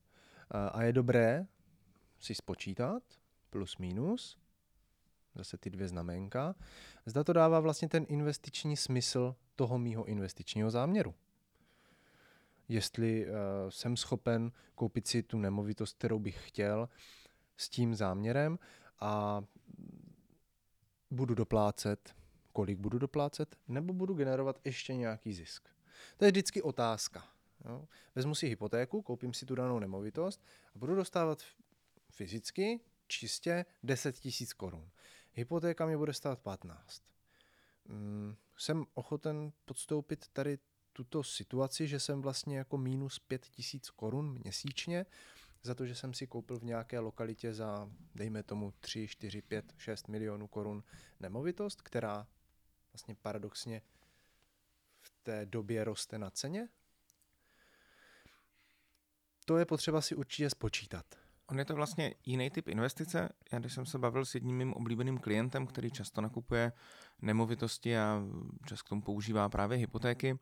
a 0.71 0.83
je 0.83 0.93
dobré 0.93 1.47
si 2.19 2.35
spočítat 2.35 3.03
plus 3.49 3.77
minus, 3.77 4.37
zase 5.35 5.57
ty 5.57 5.69
dvě 5.69 5.87
znamenka, 5.87 6.55
zda 7.05 7.23
to 7.23 7.33
dává 7.33 7.59
vlastně 7.59 7.89
ten 7.89 8.05
investiční 8.09 8.77
smysl 8.77 9.35
toho 9.55 9.77
mýho 9.77 10.05
investičního 10.05 10.71
záměru 10.71 11.15
jestli 12.69 13.25
uh, 13.25 13.33
jsem 13.69 13.97
schopen 13.97 14.51
koupit 14.75 15.07
si 15.07 15.23
tu 15.23 15.37
nemovitost, 15.37 15.97
kterou 15.97 16.19
bych 16.19 16.47
chtěl 16.47 16.89
s 17.57 17.69
tím 17.69 17.95
záměrem 17.95 18.59
a 18.99 19.43
budu 21.11 21.35
doplácet, 21.35 22.15
kolik 22.53 22.77
budu 22.77 22.99
doplácet, 22.99 23.57
nebo 23.67 23.93
budu 23.93 24.13
generovat 24.13 24.59
ještě 24.63 24.95
nějaký 24.95 25.33
zisk. 25.33 25.69
To 26.17 26.25
je 26.25 26.31
vždycky 26.31 26.61
otázka. 26.61 27.27
Jo. 27.65 27.87
Vezmu 28.15 28.35
si 28.35 28.47
hypotéku, 28.47 29.01
koupím 29.01 29.33
si 29.33 29.45
tu 29.45 29.55
danou 29.55 29.79
nemovitost 29.79 30.43
a 30.75 30.79
budu 30.79 30.95
dostávat 30.95 31.43
fyzicky 32.11 32.79
čistě 33.07 33.65
10 33.83 34.19
tisíc 34.19 34.53
korun. 34.53 34.89
Hypotéka 35.33 35.85
mi 35.85 35.97
bude 35.97 36.13
stát 36.13 36.39
15. 36.39 37.03
Hmm, 37.89 38.35
jsem 38.57 38.85
ochoten 38.93 39.51
podstoupit 39.65 40.27
tady 40.33 40.57
tuto 40.95 41.23
situaci, 41.23 41.87
že 41.87 41.99
jsem 41.99 42.21
vlastně 42.21 42.57
jako 42.57 42.77
minus 42.77 43.19
5 43.19 43.45
tisíc 43.45 43.89
korun 43.89 44.39
měsíčně 44.43 45.05
za 45.63 45.75
to, 45.75 45.85
že 45.85 45.95
jsem 45.95 46.13
si 46.13 46.27
koupil 46.27 46.59
v 46.59 46.63
nějaké 46.63 46.99
lokalitě 46.99 47.53
za, 47.53 47.89
dejme 48.15 48.43
tomu, 48.43 48.73
3, 48.79 49.07
4, 49.07 49.41
5, 49.41 49.73
6 49.77 50.07
milionů 50.07 50.47
korun 50.47 50.83
nemovitost, 51.19 51.81
která 51.81 52.27
vlastně 52.93 53.15
paradoxně 53.15 53.81
v 55.01 55.11
té 55.23 55.45
době 55.45 55.83
roste 55.83 56.17
na 56.17 56.29
ceně. 56.29 56.69
To 59.45 59.57
je 59.57 59.65
potřeba 59.65 60.01
si 60.01 60.15
určitě 60.15 60.49
spočítat. 60.49 61.05
On 61.47 61.59
je 61.59 61.65
to 61.65 61.75
vlastně 61.75 62.15
jiný 62.25 62.49
typ 62.49 62.67
investice. 62.67 63.29
Já 63.51 63.59
když 63.59 63.73
jsem 63.73 63.85
se 63.85 63.97
bavil 63.97 64.25
s 64.25 64.35
jedním 64.35 64.57
mým 64.57 64.73
oblíbeným 64.73 65.17
klientem, 65.17 65.67
který 65.67 65.91
často 65.91 66.21
nakupuje 66.21 66.71
nemovitosti 67.21 67.97
a 67.97 68.23
čas 68.65 68.81
k 68.81 68.89
tomu 68.89 69.01
používá 69.01 69.49
právě 69.49 69.77
hypotéky, 69.77 70.39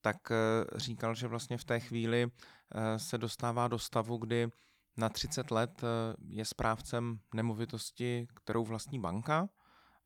tak 0.00 0.16
eh, 0.30 0.34
říkal, 0.78 1.14
že 1.14 1.28
vlastně 1.28 1.58
v 1.58 1.64
té 1.64 1.80
chvíli 1.80 2.26
eh, 2.26 2.98
se 2.98 3.18
dostává 3.18 3.68
do 3.68 3.78
stavu, 3.78 4.16
kdy 4.16 4.48
na 4.96 5.08
30 5.08 5.50
let 5.50 5.82
eh, 5.82 6.16
je 6.28 6.44
správcem 6.44 7.18
nemovitosti, 7.34 8.26
kterou 8.34 8.64
vlastní 8.64 9.00
banka 9.00 9.48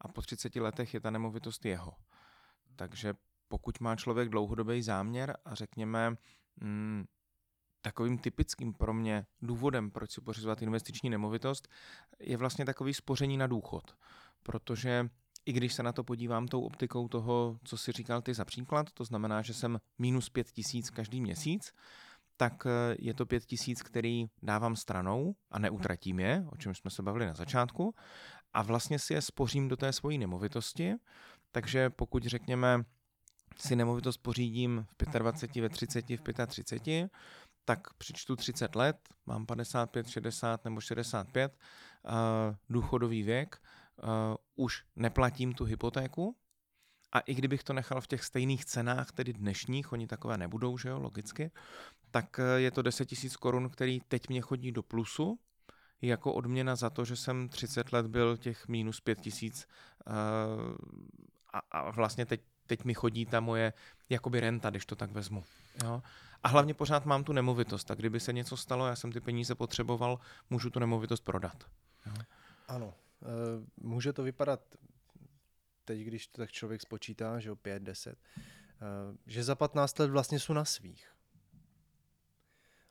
a 0.00 0.08
po 0.08 0.22
30 0.22 0.56
letech 0.56 0.94
je 0.94 1.00
ta 1.00 1.10
nemovitost 1.10 1.64
jeho. 1.64 1.92
Takže 2.76 3.14
pokud 3.48 3.80
má 3.80 3.96
člověk 3.96 4.28
dlouhodobý 4.28 4.82
záměr 4.82 5.36
a 5.44 5.54
řekněme, 5.54 6.16
hmm, 6.62 7.04
takovým 7.82 8.18
typickým 8.18 8.72
pro 8.74 8.94
mě 8.94 9.26
důvodem, 9.42 9.90
proč 9.90 10.10
si 10.10 10.20
pořizovat 10.20 10.62
investiční 10.62 11.10
nemovitost, 11.10 11.68
je 12.20 12.36
vlastně 12.36 12.64
takový 12.64 12.94
spoření 12.94 13.36
na 13.36 13.46
důchod. 13.46 13.96
Protože 14.42 15.08
i 15.46 15.52
když 15.52 15.74
se 15.74 15.82
na 15.82 15.92
to 15.92 16.04
podívám 16.04 16.48
tou 16.48 16.60
optikou 16.60 17.08
toho, 17.08 17.58
co 17.64 17.76
si 17.76 17.92
říkal 17.92 18.22
ty 18.22 18.34
za 18.34 18.44
příklad, 18.44 18.92
to 18.92 19.04
znamená, 19.04 19.42
že 19.42 19.54
jsem 19.54 19.78
minus 19.98 20.28
pět 20.28 20.50
tisíc 20.50 20.90
každý 20.90 21.20
měsíc, 21.20 21.72
tak 22.36 22.66
eh, 22.66 22.96
je 22.98 23.14
to 23.14 23.26
pět 23.26 23.44
tisíc, 23.44 23.82
který 23.82 24.26
dávám 24.42 24.76
stranou 24.76 25.34
a 25.50 25.58
neutratím 25.58 26.20
je, 26.20 26.44
o 26.50 26.56
čem 26.56 26.74
jsme 26.74 26.90
se 26.90 27.02
bavili 27.02 27.26
na 27.26 27.34
začátku, 27.34 27.94
a 28.52 28.62
vlastně 28.62 28.98
si 28.98 29.14
je 29.14 29.22
spořím 29.22 29.68
do 29.68 29.76
té 29.76 29.92
svojí 29.92 30.18
nemovitosti, 30.18 30.94
takže 31.52 31.90
pokud 31.90 32.24
řekněme 32.24 32.84
si 33.58 33.76
nemovitost 33.76 34.16
pořídím 34.16 34.86
v 35.02 35.18
25, 35.18 35.62
ve 35.62 35.68
30, 35.68 36.10
v 36.10 36.46
35, 36.46 37.10
tak 37.64 37.94
přičtu 37.94 38.36
30 38.36 38.74
let, 38.74 38.96
mám 39.26 39.46
55, 39.46 40.08
60 40.08 40.64
nebo 40.64 40.80
65, 40.80 41.52
uh, 41.52 42.12
eh, 42.12 42.56
důchodový 42.68 43.22
věk, 43.22 43.58
uh, 44.02 44.36
už 44.56 44.84
neplatím 44.96 45.52
tu 45.54 45.64
hypotéku 45.64 46.36
a 47.12 47.18
i 47.20 47.34
kdybych 47.34 47.62
to 47.64 47.72
nechal 47.72 48.00
v 48.00 48.06
těch 48.06 48.24
stejných 48.24 48.64
cenách, 48.64 49.12
tedy 49.12 49.32
dnešních, 49.32 49.92
oni 49.92 50.06
takové 50.06 50.38
nebudou, 50.38 50.78
že 50.78 50.88
jo, 50.88 50.98
logicky, 51.00 51.50
tak 52.10 52.38
uh, 52.38 52.44
je 52.56 52.70
to 52.70 52.82
10 52.82 53.08
000 53.22 53.34
korun, 53.40 53.70
který 53.70 54.00
teď 54.00 54.28
mě 54.28 54.40
chodí 54.40 54.72
do 54.72 54.82
plusu, 54.82 55.38
jako 56.02 56.32
odměna 56.32 56.76
za 56.76 56.90
to, 56.90 57.04
že 57.04 57.16
jsem 57.16 57.48
30 57.48 57.92
let 57.92 58.06
byl 58.06 58.36
těch 58.36 58.68
minus 58.68 59.00
5 59.00 59.20
tisíc 59.20 59.68
uh, 60.06 60.12
a, 61.52 61.58
a 61.70 61.90
vlastně 61.90 62.26
teď, 62.26 62.40
teď 62.66 62.84
mi 62.84 62.94
chodí 62.94 63.26
ta 63.26 63.40
moje 63.40 63.72
jakoby 64.08 64.40
renta, 64.40 64.70
když 64.70 64.86
to 64.86 64.96
tak 64.96 65.10
vezmu. 65.10 65.44
Jo? 65.84 66.02
A 66.42 66.48
hlavně 66.48 66.74
pořád 66.74 67.06
mám 67.06 67.24
tu 67.24 67.32
nemovitost, 67.32 67.84
tak 67.84 67.98
kdyby 67.98 68.20
se 68.20 68.32
něco 68.32 68.56
stalo, 68.56 68.86
já 68.86 68.96
jsem 68.96 69.12
ty 69.12 69.20
peníze 69.20 69.54
potřeboval, 69.54 70.18
můžu 70.50 70.70
tu 70.70 70.78
nemovitost 70.78 71.24
prodat. 71.24 71.64
Jo? 72.06 72.12
Ano, 72.68 72.94
Eh, 72.94 73.01
může 73.76 74.12
to 74.12 74.22
vypadat 74.22 74.76
teď, 75.84 76.00
když 76.00 76.26
to 76.26 76.42
tak 76.42 76.52
člověk 76.52 76.80
spočítá, 76.80 77.40
že 77.40 77.52
o 77.52 77.56
5, 77.56 77.82
10, 77.82 78.18
eh, 78.18 79.16
že 79.26 79.44
za 79.44 79.54
15 79.54 79.98
let 79.98 80.10
vlastně 80.10 80.40
jsou 80.40 80.52
na 80.52 80.64
svých. 80.64 81.12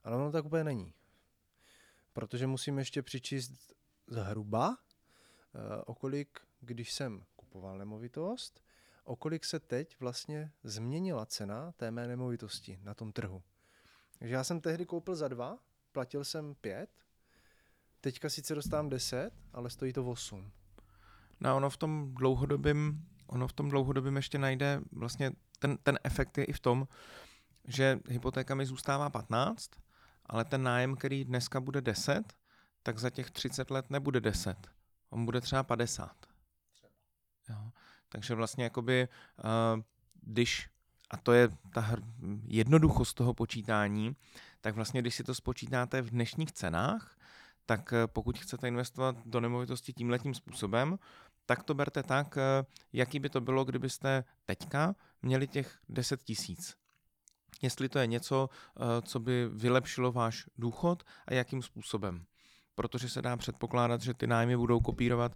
Ale 0.03 0.15
ono 0.15 0.31
tak 0.31 0.45
úplně 0.45 0.63
není. 0.63 0.93
Protože 2.13 2.47
musím 2.47 2.79
ještě 2.79 3.01
přičíst 3.01 3.73
zhruba, 4.07 4.77
eh, 4.77 5.83
okolik, 5.85 6.39
když 6.59 6.93
jsem 6.93 7.23
kupoval 7.35 7.77
nemovitost, 7.77 8.63
okolik 9.03 9.45
se 9.45 9.59
teď 9.59 9.99
vlastně 9.99 10.51
změnila 10.63 11.25
cena 11.25 11.71
té 11.71 11.91
mé 11.91 12.07
nemovitosti 12.07 12.79
na 12.83 12.93
tom 12.93 13.11
trhu. 13.11 13.43
Takže 14.19 14.35
já 14.35 14.43
jsem 14.43 14.61
tehdy 14.61 14.85
koupil 14.85 15.15
za 15.15 15.27
dva, 15.27 15.59
platil 15.91 16.23
jsem 16.23 16.55
pět 16.55 16.89
Teďka 18.01 18.29
sice 18.29 18.55
dostávám 18.55 18.89
10, 18.89 19.31
ale 19.53 19.69
stojí 19.69 19.93
to 19.93 20.05
8. 20.05 20.51
No 21.39 21.55
ono 21.55 21.69
v 21.69 21.77
tom 21.77 22.15
dlouhodobém, 22.15 23.05
ono 23.27 23.47
v 23.47 23.53
tom 23.53 23.69
dlouhodobém 23.69 24.15
ještě 24.15 24.37
najde 24.37 24.81
vlastně 24.91 25.31
ten, 25.59 25.77
ten 25.83 25.99
efekt 26.03 26.37
je 26.37 26.43
i 26.43 26.53
v 26.53 26.59
tom, 26.59 26.87
že 27.67 27.99
hypotéka 28.07 28.55
mi 28.55 28.65
zůstává 28.65 29.09
15, 29.09 29.69
ale 30.25 30.45
ten 30.45 30.63
nájem, 30.63 30.95
který 30.95 31.25
dneska 31.25 31.61
bude 31.61 31.81
10, 31.81 32.33
tak 32.83 32.99
za 32.99 33.09
těch 33.09 33.31
30 33.31 33.71
let 33.71 33.89
nebude 33.89 34.21
10. 34.21 34.71
On 35.09 35.25
bude 35.25 35.41
třeba 35.41 35.63
50. 35.63 36.11
Jo. 37.49 37.71
Takže 38.09 38.35
vlastně 38.35 38.63
jakoby, 38.63 39.07
uh, 39.43 39.81
když, 40.21 40.69
a 41.09 41.17
to 41.17 41.33
je 41.33 41.49
ta 41.73 41.95
jednoduchost 42.43 43.17
toho 43.17 43.33
počítání, 43.33 44.15
tak 44.61 44.75
vlastně 44.75 45.01
když 45.01 45.15
si 45.15 45.23
to 45.23 45.35
spočítáte 45.35 46.01
v 46.01 46.09
dnešních 46.09 46.51
cenách, 46.51 47.17
tak 47.71 47.93
eh, 47.93 48.07
pokud 48.07 48.39
chcete 48.39 48.67
investovat 48.67 49.15
do 49.25 49.39
nemovitosti 49.39 49.93
tímhletím 49.93 50.33
způsobem, 50.33 50.99
tak 51.45 51.63
to 51.63 51.73
berte 51.73 52.03
tak, 52.03 52.37
eh, 52.37 52.65
jaký 52.93 53.19
by 53.19 53.29
to 53.29 53.41
bylo, 53.41 53.65
kdybyste 53.65 54.23
teďka 54.45 54.95
měli 55.21 55.47
těch 55.47 55.79
10 55.89 56.23
tisíc. 56.23 56.75
Jestli 57.61 57.89
to 57.89 57.99
je 57.99 58.07
něco, 58.07 58.49
eh, 58.49 59.01
co 59.01 59.19
by 59.19 59.49
vylepšilo 59.53 60.11
váš 60.11 60.45
důchod 60.57 61.03
a 61.27 61.33
jakým 61.33 61.61
způsobem. 61.61 62.25
Protože 62.75 63.09
se 63.09 63.21
dá 63.21 63.37
předpokládat, 63.37 64.01
že 64.01 64.13
ty 64.13 64.27
nájmy 64.27 64.57
budou 64.57 64.79
kopírovat 64.79 65.31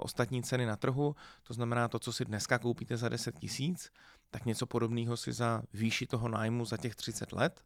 ostatní 0.00 0.42
ceny 0.42 0.66
na 0.66 0.76
trhu, 0.76 1.16
to 1.42 1.54
znamená 1.54 1.88
to, 1.88 1.98
co 1.98 2.12
si 2.12 2.24
dneska 2.24 2.58
koupíte 2.58 2.96
za 2.96 3.08
10 3.08 3.38
tisíc, 3.38 3.90
tak 4.30 4.44
něco 4.44 4.66
podobného 4.66 5.16
si 5.16 5.32
za 5.32 5.62
výši 5.72 6.06
toho 6.06 6.28
nájmu 6.28 6.64
za 6.64 6.76
těch 6.76 6.94
30 6.94 7.32
let 7.32 7.64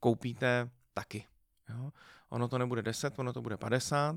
koupíte 0.00 0.70
taky. 0.94 1.37
Jo? 1.68 1.92
Ono 2.28 2.48
to 2.48 2.58
nebude 2.58 2.82
10, 2.82 3.18
ono 3.18 3.32
to 3.32 3.42
bude 3.42 3.56
50, 3.56 4.16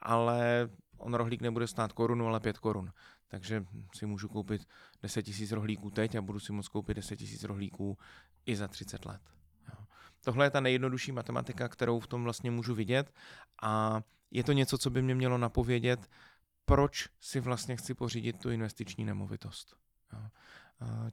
ale 0.00 0.68
on 0.98 1.14
rohlík 1.14 1.40
nebude 1.40 1.66
stát 1.66 1.92
korunu, 1.92 2.26
ale 2.26 2.40
5 2.40 2.58
korun. 2.58 2.92
Takže 3.28 3.64
si 3.94 4.06
můžu 4.06 4.28
koupit 4.28 4.68
10 5.02 5.22
tisíc 5.22 5.52
rohlíků 5.52 5.90
teď 5.90 6.14
a 6.14 6.22
budu 6.22 6.40
si 6.40 6.52
moct 6.52 6.68
koupit 6.68 6.94
10 6.94 7.16
tisíc 7.16 7.44
rohlíků 7.44 7.98
i 8.46 8.56
za 8.56 8.68
30 8.68 9.04
let. 9.04 9.20
Jo. 9.68 9.84
tohle 10.24 10.46
je 10.46 10.50
ta 10.50 10.60
nejjednodušší 10.60 11.12
matematika, 11.12 11.68
kterou 11.68 12.00
v 12.00 12.06
tom 12.06 12.24
vlastně 12.24 12.50
můžu 12.50 12.74
vidět 12.74 13.14
a 13.62 14.02
je 14.30 14.44
to 14.44 14.52
něco, 14.52 14.78
co 14.78 14.90
by 14.90 15.02
mě 15.02 15.14
mělo 15.14 15.38
napovědět, 15.38 16.10
proč 16.64 17.08
si 17.20 17.40
vlastně 17.40 17.76
chci 17.76 17.94
pořídit 17.94 18.38
tu 18.38 18.50
investiční 18.50 19.04
nemovitost. 19.04 19.76
Jo. 20.12 20.20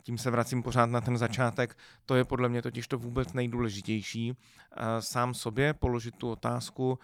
Tím 0.01 0.17
se 0.17 0.31
vracím 0.31 0.63
pořád 0.63 0.85
na 0.85 1.01
ten 1.01 1.17
začátek. 1.17 1.77
To 2.05 2.15
je 2.15 2.25
podle 2.25 2.49
mě 2.49 2.61
totiž 2.61 2.87
to 2.87 2.97
vůbec 2.97 3.33
nejdůležitější. 3.33 4.37
Sám 4.99 5.33
sobě 5.33 5.73
položit 5.73 6.15
tu 6.15 6.31
otázku, 6.31 6.99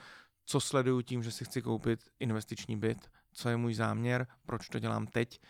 co 0.45 0.59
sleduju 0.59 1.01
tím, 1.01 1.23
že 1.23 1.31
si 1.31 1.45
chci 1.45 1.61
koupit 1.61 1.99
investiční 2.19 2.77
byt, 2.77 3.11
co 3.31 3.49
je 3.49 3.57
můj 3.57 3.73
záměr, 3.73 4.27
proč 4.45 4.69
to 4.69 4.79
dělám 4.79 5.07
teď, 5.07 5.41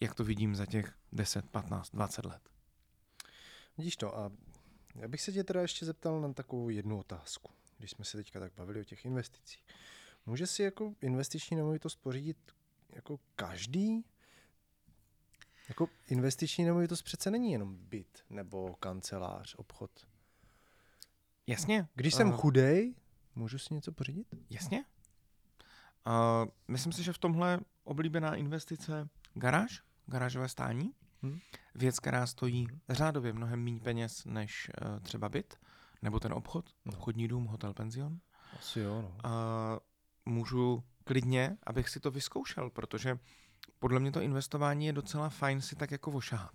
jak 0.00 0.14
to 0.14 0.24
vidím 0.24 0.54
za 0.54 0.66
těch 0.66 0.94
10, 1.12 1.50
15, 1.50 1.90
20 1.90 2.24
let. 2.24 2.42
Vidíš 3.78 3.96
to 3.96 4.18
a 4.18 4.30
já 4.94 5.08
bych 5.08 5.20
se 5.20 5.32
tě 5.32 5.44
teda 5.44 5.62
ještě 5.62 5.86
zeptal 5.86 6.20
na 6.20 6.32
takovou 6.32 6.68
jednu 6.68 6.98
otázku, 6.98 7.50
když 7.78 7.90
jsme 7.90 8.04
se 8.04 8.16
teďka 8.16 8.40
tak 8.40 8.52
bavili 8.56 8.80
o 8.80 8.84
těch 8.84 9.04
investicích. 9.04 9.64
Může 10.26 10.46
si 10.46 10.62
jako 10.62 10.94
investiční 11.00 11.56
nemovitost 11.56 11.96
pořídit 11.96 12.36
jako 12.90 13.20
každý? 13.36 14.04
Jako 15.68 15.88
investiční 16.08 16.64
nemovitost 16.64 17.02
přece 17.02 17.30
není 17.30 17.52
jenom 17.52 17.76
byt 17.76 18.24
nebo 18.30 18.74
kancelář, 18.74 19.54
obchod. 19.54 19.90
Jasně. 21.46 21.88
Když 21.94 22.14
jsem 22.14 22.28
uh, 22.28 22.36
chudej, 22.36 22.94
můžu 23.34 23.58
si 23.58 23.74
něco 23.74 23.92
pořídit? 23.92 24.26
Jasně. 24.50 24.84
Uh, 26.06 26.50
myslím 26.68 26.92
si, 26.92 27.02
že 27.02 27.12
v 27.12 27.18
tomhle 27.18 27.60
oblíbená 27.84 28.34
investice 28.34 29.08
garáž, 29.34 29.82
garážové 30.06 30.48
stání, 30.48 30.92
hmm. 31.22 31.38
věc, 31.74 31.98
která 31.98 32.26
stojí 32.26 32.66
řádově 32.88 33.32
mnohem 33.32 33.64
méně 33.64 33.80
peněz 33.80 34.24
než 34.24 34.70
uh, 34.82 35.00
třeba 35.00 35.28
byt, 35.28 35.58
nebo 36.02 36.20
ten 36.20 36.32
obchod, 36.32 36.70
no. 36.84 36.92
obchodní 36.92 37.28
dům, 37.28 37.44
hotel, 37.44 37.74
penzion. 37.74 38.18
Asi 38.58 38.80
jo, 38.80 39.02
no. 39.02 39.08
Uh, 39.08 39.78
můžu 40.24 40.84
klidně, 41.04 41.56
abych 41.62 41.88
si 41.88 42.00
to 42.00 42.10
vyzkoušel, 42.10 42.70
protože 42.70 43.18
podle 43.78 44.00
mě 44.00 44.12
to 44.12 44.20
investování 44.20 44.86
je 44.86 44.92
docela 44.92 45.28
fajn 45.28 45.60
si 45.60 45.76
tak 45.76 45.90
jako 45.90 46.10
ošahat. 46.10 46.54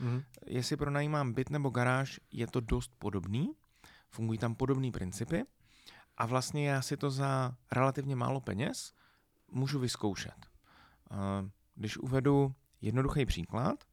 Mm-hmm. 0.00 0.24
Jestli 0.46 0.76
pronajímám 0.76 1.32
byt 1.32 1.50
nebo 1.50 1.70
garáž, 1.70 2.20
je 2.32 2.46
to 2.46 2.60
dost 2.60 2.92
podobný, 2.98 3.52
fungují 4.08 4.38
tam 4.38 4.54
podobné 4.54 4.90
principy 4.90 5.44
a 6.16 6.26
vlastně 6.26 6.68
já 6.68 6.82
si 6.82 6.96
to 6.96 7.10
za 7.10 7.56
relativně 7.72 8.16
málo 8.16 8.40
peněz 8.40 8.92
můžu 9.50 9.78
vyzkoušet. 9.78 10.46
Když 11.74 11.98
uvedu 11.98 12.54
jednoduchý 12.80 13.26
příklad, 13.26 13.84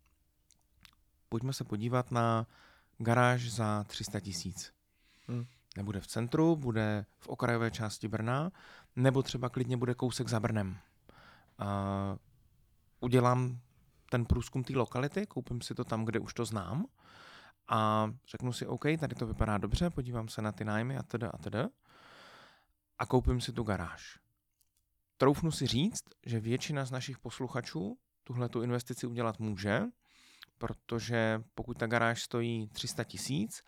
pojďme 1.29 1.53
se 1.53 1.63
podívat 1.63 2.11
na 2.11 2.47
garáž 2.97 3.51
za 3.51 3.83
300 3.83 4.19
tisíc. 4.19 4.73
Hmm. 5.27 5.45
Nebude 5.77 6.01
v 6.01 6.07
centru, 6.07 6.55
bude 6.55 7.05
v 7.19 7.27
okrajové 7.27 7.71
části 7.71 8.07
Brna, 8.07 8.51
nebo 8.95 9.23
třeba 9.23 9.49
klidně 9.49 9.77
bude 9.77 9.93
kousek 9.93 10.27
za 10.27 10.39
Brnem. 10.39 10.77
Uh, 11.61 12.17
udělám 13.05 13.59
ten 14.09 14.25
průzkum 14.25 14.63
té 14.63 14.73
lokality, 14.73 15.25
koupím 15.25 15.61
si 15.61 15.75
to 15.75 15.83
tam, 15.83 16.05
kde 16.05 16.19
už 16.19 16.33
to 16.33 16.45
znám 16.45 16.85
a 17.67 18.09
řeknu 18.27 18.53
si, 18.53 18.67
OK, 18.67 18.83
tady 18.99 19.15
to 19.15 19.27
vypadá 19.27 19.57
dobře, 19.57 19.89
podívám 19.89 20.27
se 20.27 20.41
na 20.41 20.51
ty 20.51 20.65
nájmy 20.65 20.97
a 20.97 21.03
tedy 21.03 21.25
a 21.25 21.37
tedy 21.37 21.59
a 22.99 23.05
koupím 23.05 23.41
si 23.41 23.51
tu 23.51 23.63
garáž. 23.63 24.19
Troufnu 25.17 25.51
si 25.51 25.67
říct, 25.67 26.03
že 26.25 26.39
většina 26.39 26.85
z 26.85 26.91
našich 26.91 27.19
posluchačů 27.19 27.97
tuhle 28.23 28.49
tu 28.49 28.61
investici 28.61 29.07
udělat 29.07 29.39
může, 29.39 29.81
protože 30.57 31.43
pokud 31.55 31.77
ta 31.77 31.87
garáž 31.87 32.23
stojí 32.23 32.67
300 32.67 33.03
tisíc 33.03 33.63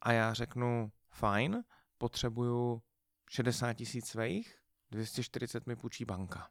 a 0.00 0.12
já 0.12 0.34
řeknu, 0.34 0.92
fajn, 1.10 1.64
potřebuju 1.98 2.82
60 3.30 3.74
tisíc 3.74 4.08
svých, 4.08 4.58
240 4.90 5.66
mi 5.66 5.76
půjčí 5.76 6.04
banka. 6.04 6.48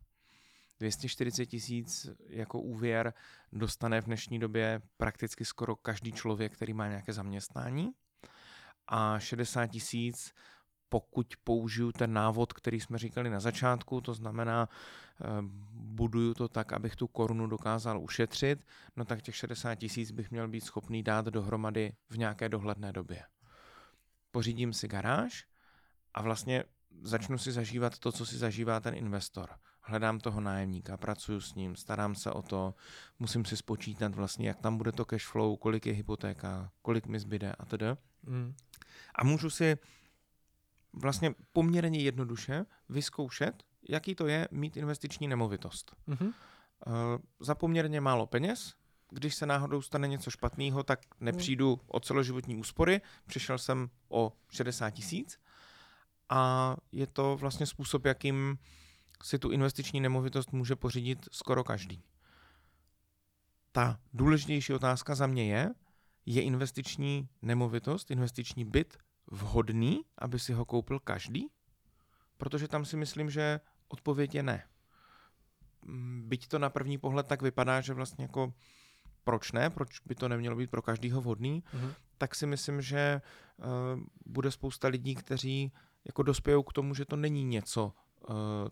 240 0.84 1.46
tisíc 1.46 2.10
jako 2.28 2.60
úvěr 2.60 3.14
dostane 3.52 4.02
v 4.02 4.06
dnešní 4.06 4.40
době 4.40 4.82
prakticky 4.98 5.46
skoro 5.46 5.76
každý 5.76 6.12
člověk, 6.12 6.54
který 6.54 6.74
má 6.74 6.88
nějaké 6.88 7.14
zaměstnání. 7.14 7.92
A 8.88 9.20
60 9.20 9.68
tisíc, 9.68 10.34
pokud 10.90 11.34
použiju 11.44 11.92
ten 11.92 12.14
návod, 12.14 12.54
který 12.54 12.80
jsme 12.80 12.98
říkali 12.98 13.30
na 13.30 13.40
začátku, 13.40 14.02
to 14.02 14.14
znamená, 14.14 14.70
eh, 14.70 15.26
buduju 15.72 16.34
to 16.34 16.48
tak, 16.48 16.74
abych 16.74 16.96
tu 16.96 17.08
korunu 17.08 17.48
dokázal 17.48 18.00
ušetřit, 18.02 18.66
no 18.96 19.06
tak 19.06 19.22
těch 19.22 19.36
60 19.36 19.76
tisíc 19.76 20.12
bych 20.12 20.32
měl 20.32 20.48
být 20.48 20.62
schopný 20.62 21.04
dát 21.04 21.26
dohromady 21.26 21.94
v 22.10 22.18
nějaké 22.18 22.50
dohledné 22.50 22.94
době. 22.94 23.24
Pořídím 24.32 24.74
si 24.74 24.88
garáž 24.88 25.48
a 26.14 26.22
vlastně 26.22 26.64
začnu 27.02 27.38
si 27.38 27.52
zažívat 27.52 28.00
to, 28.00 28.12
co 28.12 28.26
si 28.26 28.38
zažívá 28.38 28.80
ten 28.80 28.96
investor 28.96 29.50
hledám 29.84 30.20
toho 30.20 30.42
nájemníka, 30.42 30.98
pracuji 30.98 31.42
s 31.42 31.56
ním, 31.56 31.76
starám 31.76 32.16
se 32.16 32.32
o 32.32 32.42
to, 32.42 32.74
musím 33.20 33.46
si 33.46 33.58
spočítat 33.58 34.16
vlastně, 34.16 34.48
jak 34.48 34.62
tam 34.62 34.78
bude 34.78 34.92
to 34.92 35.06
cash 35.06 35.26
flow, 35.26 35.56
kolik 35.56 35.86
je 35.86 35.94
hypotéka, 35.94 36.72
kolik 36.82 37.08
mi 37.08 37.20
zbyde 37.20 37.52
a 37.60 37.66
tedy. 37.66 37.86
Mm. 38.24 38.56
A 39.16 39.24
můžu 39.24 39.50
si 39.50 39.78
vlastně 40.94 41.36
poměrně 41.54 42.00
jednoduše 42.00 42.66
vyzkoušet, 42.90 43.64
jaký 43.90 44.16
to 44.16 44.28
je 44.28 44.48
mít 44.52 44.78
investiční 44.78 45.28
nemovitost. 45.28 45.96
Mm-hmm. 46.08 46.34
Uh, 46.88 46.94
za 47.40 47.56
poměrně 47.56 48.02
málo 48.02 48.28
peněz, 48.28 48.74
když 49.10 49.36
se 49.36 49.46
náhodou 49.46 49.82
stane 49.82 50.08
něco 50.08 50.32
špatného, 50.32 50.84
tak 50.84 51.00
nepřijdu 51.20 51.80
o 51.88 52.00
celoživotní 52.00 52.56
úspory, 52.56 53.02
přišel 53.26 53.58
jsem 53.58 53.90
o 54.10 54.34
60 54.50 54.90
tisíc 54.90 55.40
a 56.30 56.76
je 56.92 57.08
to 57.08 57.38
vlastně 57.38 57.66
způsob, 57.66 58.06
jakým 58.06 58.58
si 59.24 59.40
tu 59.40 59.52
investiční 59.52 60.00
nemovitost 60.02 60.52
může 60.52 60.76
pořídit 60.76 61.30
skoro 61.32 61.64
každý. 61.64 62.04
Ta 63.72 64.00
důležitější 64.14 64.74
otázka 64.74 65.16
za 65.16 65.28
mě 65.28 65.46
je, 65.46 65.74
je 66.26 66.42
investiční 66.42 67.30
nemovitost, 67.42 68.12
investiční 68.12 68.66
byt 68.66 68.98
vhodný, 69.28 70.02
aby 70.18 70.40
si 70.40 70.54
ho 70.54 70.66
koupil 70.66 71.00
každý? 71.00 71.48
Protože 72.38 72.68
tam 72.68 72.86
si 72.86 72.98
myslím, 72.98 73.30
že 73.30 73.60
odpověď 73.88 74.36
je 74.36 74.44
ne. 74.44 74.64
Mm, 75.86 76.24
byť 76.28 76.48
to 76.48 76.60
na 76.60 76.70
první 76.70 76.98
pohled 76.98 77.28
tak 77.28 77.42
vypadá, 77.42 77.82
že 77.82 77.94
vlastně 77.94 78.24
jako 78.24 78.54
proč 79.24 79.52
ne, 79.52 79.70
proč 79.70 80.00
by 80.00 80.16
to 80.16 80.30
nemělo 80.30 80.56
být 80.56 80.72
pro 80.72 80.82
každýho 80.82 81.22
vhodný, 81.22 81.64
mm-hmm. 81.64 81.94
tak 82.18 82.36
si 82.36 82.46
myslím, 82.46 82.82
že 82.82 83.22
uh, 83.58 83.66
bude 84.26 84.52
spousta 84.52 84.88
lidí, 84.88 85.16
kteří 85.16 85.72
jako 86.06 86.24
dospějou 86.24 86.64
k 86.64 86.74
tomu, 86.74 86.96
že 86.96 87.06
to 87.06 87.16
není 87.16 87.44
něco, 87.44 87.94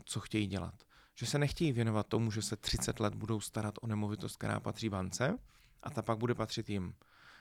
co 0.05 0.19
chtějí 0.19 0.47
dělat. 0.47 0.73
Že 1.15 1.25
se 1.25 1.39
nechtějí 1.39 1.71
věnovat 1.71 2.07
tomu, 2.07 2.31
že 2.31 2.41
se 2.41 2.55
30 2.55 2.99
let 2.99 3.15
budou 3.15 3.39
starat 3.39 3.75
o 3.81 3.87
nemovitost, 3.87 4.35
která 4.35 4.59
patří 4.59 4.89
bance 4.89 5.37
a 5.83 5.89
ta 5.89 6.01
pak 6.01 6.17
bude 6.17 6.35
patřit 6.35 6.69
jim. 6.69 6.93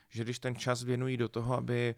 Že 0.09 0.23
když 0.23 0.39
ten 0.39 0.55
čas 0.55 0.83
věnují 0.83 1.17
do 1.17 1.29
toho, 1.29 1.57
aby 1.57 1.95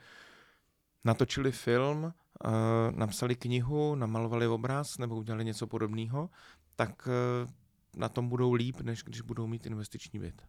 natočili 1.04 1.52
film, 1.52 2.14
eh, 2.14 2.50
napsali 2.92 3.36
knihu, 3.36 3.96
namalovali 3.96 4.48
obraz 4.48 4.98
nebo 4.98 5.16
udělali 5.16 5.46
něco 5.46 5.68
podobného, 5.68 6.30
tak 6.76 7.08
eh, 7.08 7.52
na 7.96 8.10
tom 8.10 8.30
budou 8.30 8.54
líp, 8.54 8.82
než 8.82 9.04
když 9.04 9.22
budou 9.22 9.48
mít 9.48 9.66
investiční 9.66 10.20
byt. 10.20 10.42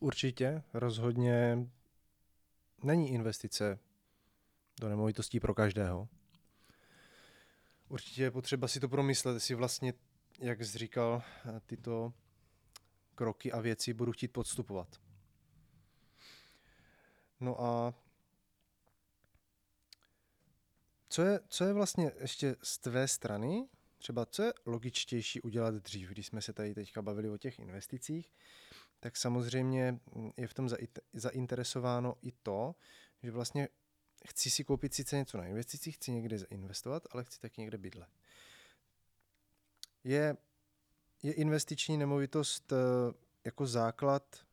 Určitě, 0.00 0.62
rozhodně 0.74 1.66
není 2.82 3.10
investice 3.10 3.78
do 4.80 4.88
nemovitostí 4.88 5.40
pro 5.40 5.54
každého. 5.54 6.08
Určitě 7.92 8.22
je 8.22 8.30
potřeba 8.30 8.68
si 8.68 8.80
to 8.80 8.88
promyslet, 8.88 9.34
jestli 9.34 9.54
vlastně, 9.54 9.94
jak 10.38 10.64
jsi 10.64 10.78
říkal, 10.78 11.22
tyto 11.66 12.12
kroky 13.14 13.52
a 13.52 13.60
věci 13.60 13.94
budu 13.94 14.12
chtít 14.12 14.28
podstupovat. 14.28 15.00
No 17.40 17.60
a 17.60 17.94
co 21.08 21.22
je, 21.22 21.40
co 21.48 21.64
je 21.64 21.72
vlastně 21.72 22.12
ještě 22.20 22.56
z 22.62 22.78
tvé 22.78 23.08
strany, 23.08 23.68
třeba 23.98 24.26
co 24.26 24.42
je 24.42 24.52
logičtější 24.66 25.40
udělat 25.40 25.74
dřív, 25.74 26.08
když 26.08 26.26
jsme 26.26 26.42
se 26.42 26.52
tady 26.52 26.74
teďka 26.74 27.02
bavili 27.02 27.30
o 27.30 27.38
těch 27.38 27.58
investicích, 27.58 28.32
tak 29.00 29.16
samozřejmě 29.16 30.00
je 30.36 30.46
v 30.46 30.54
tom 30.54 30.68
zainteresováno 31.12 32.14
i 32.22 32.32
to, 32.32 32.74
že 33.22 33.30
vlastně 33.30 33.68
chci 34.28 34.50
si 34.50 34.64
koupit 34.64 34.94
sice 34.94 35.16
něco 35.16 35.38
na 35.38 35.46
investici, 35.46 35.92
chci 35.92 36.12
někde 36.12 36.38
zainvestovat, 36.38 37.02
ale 37.10 37.24
chci 37.24 37.40
taky 37.40 37.60
někde 37.60 37.78
bydlet. 37.78 38.08
Je, 40.04 40.36
je 41.22 41.32
investiční 41.32 41.98
nemovitost 41.98 42.72
eh, 42.72 42.76
jako 43.44 43.66
základ 43.66 44.46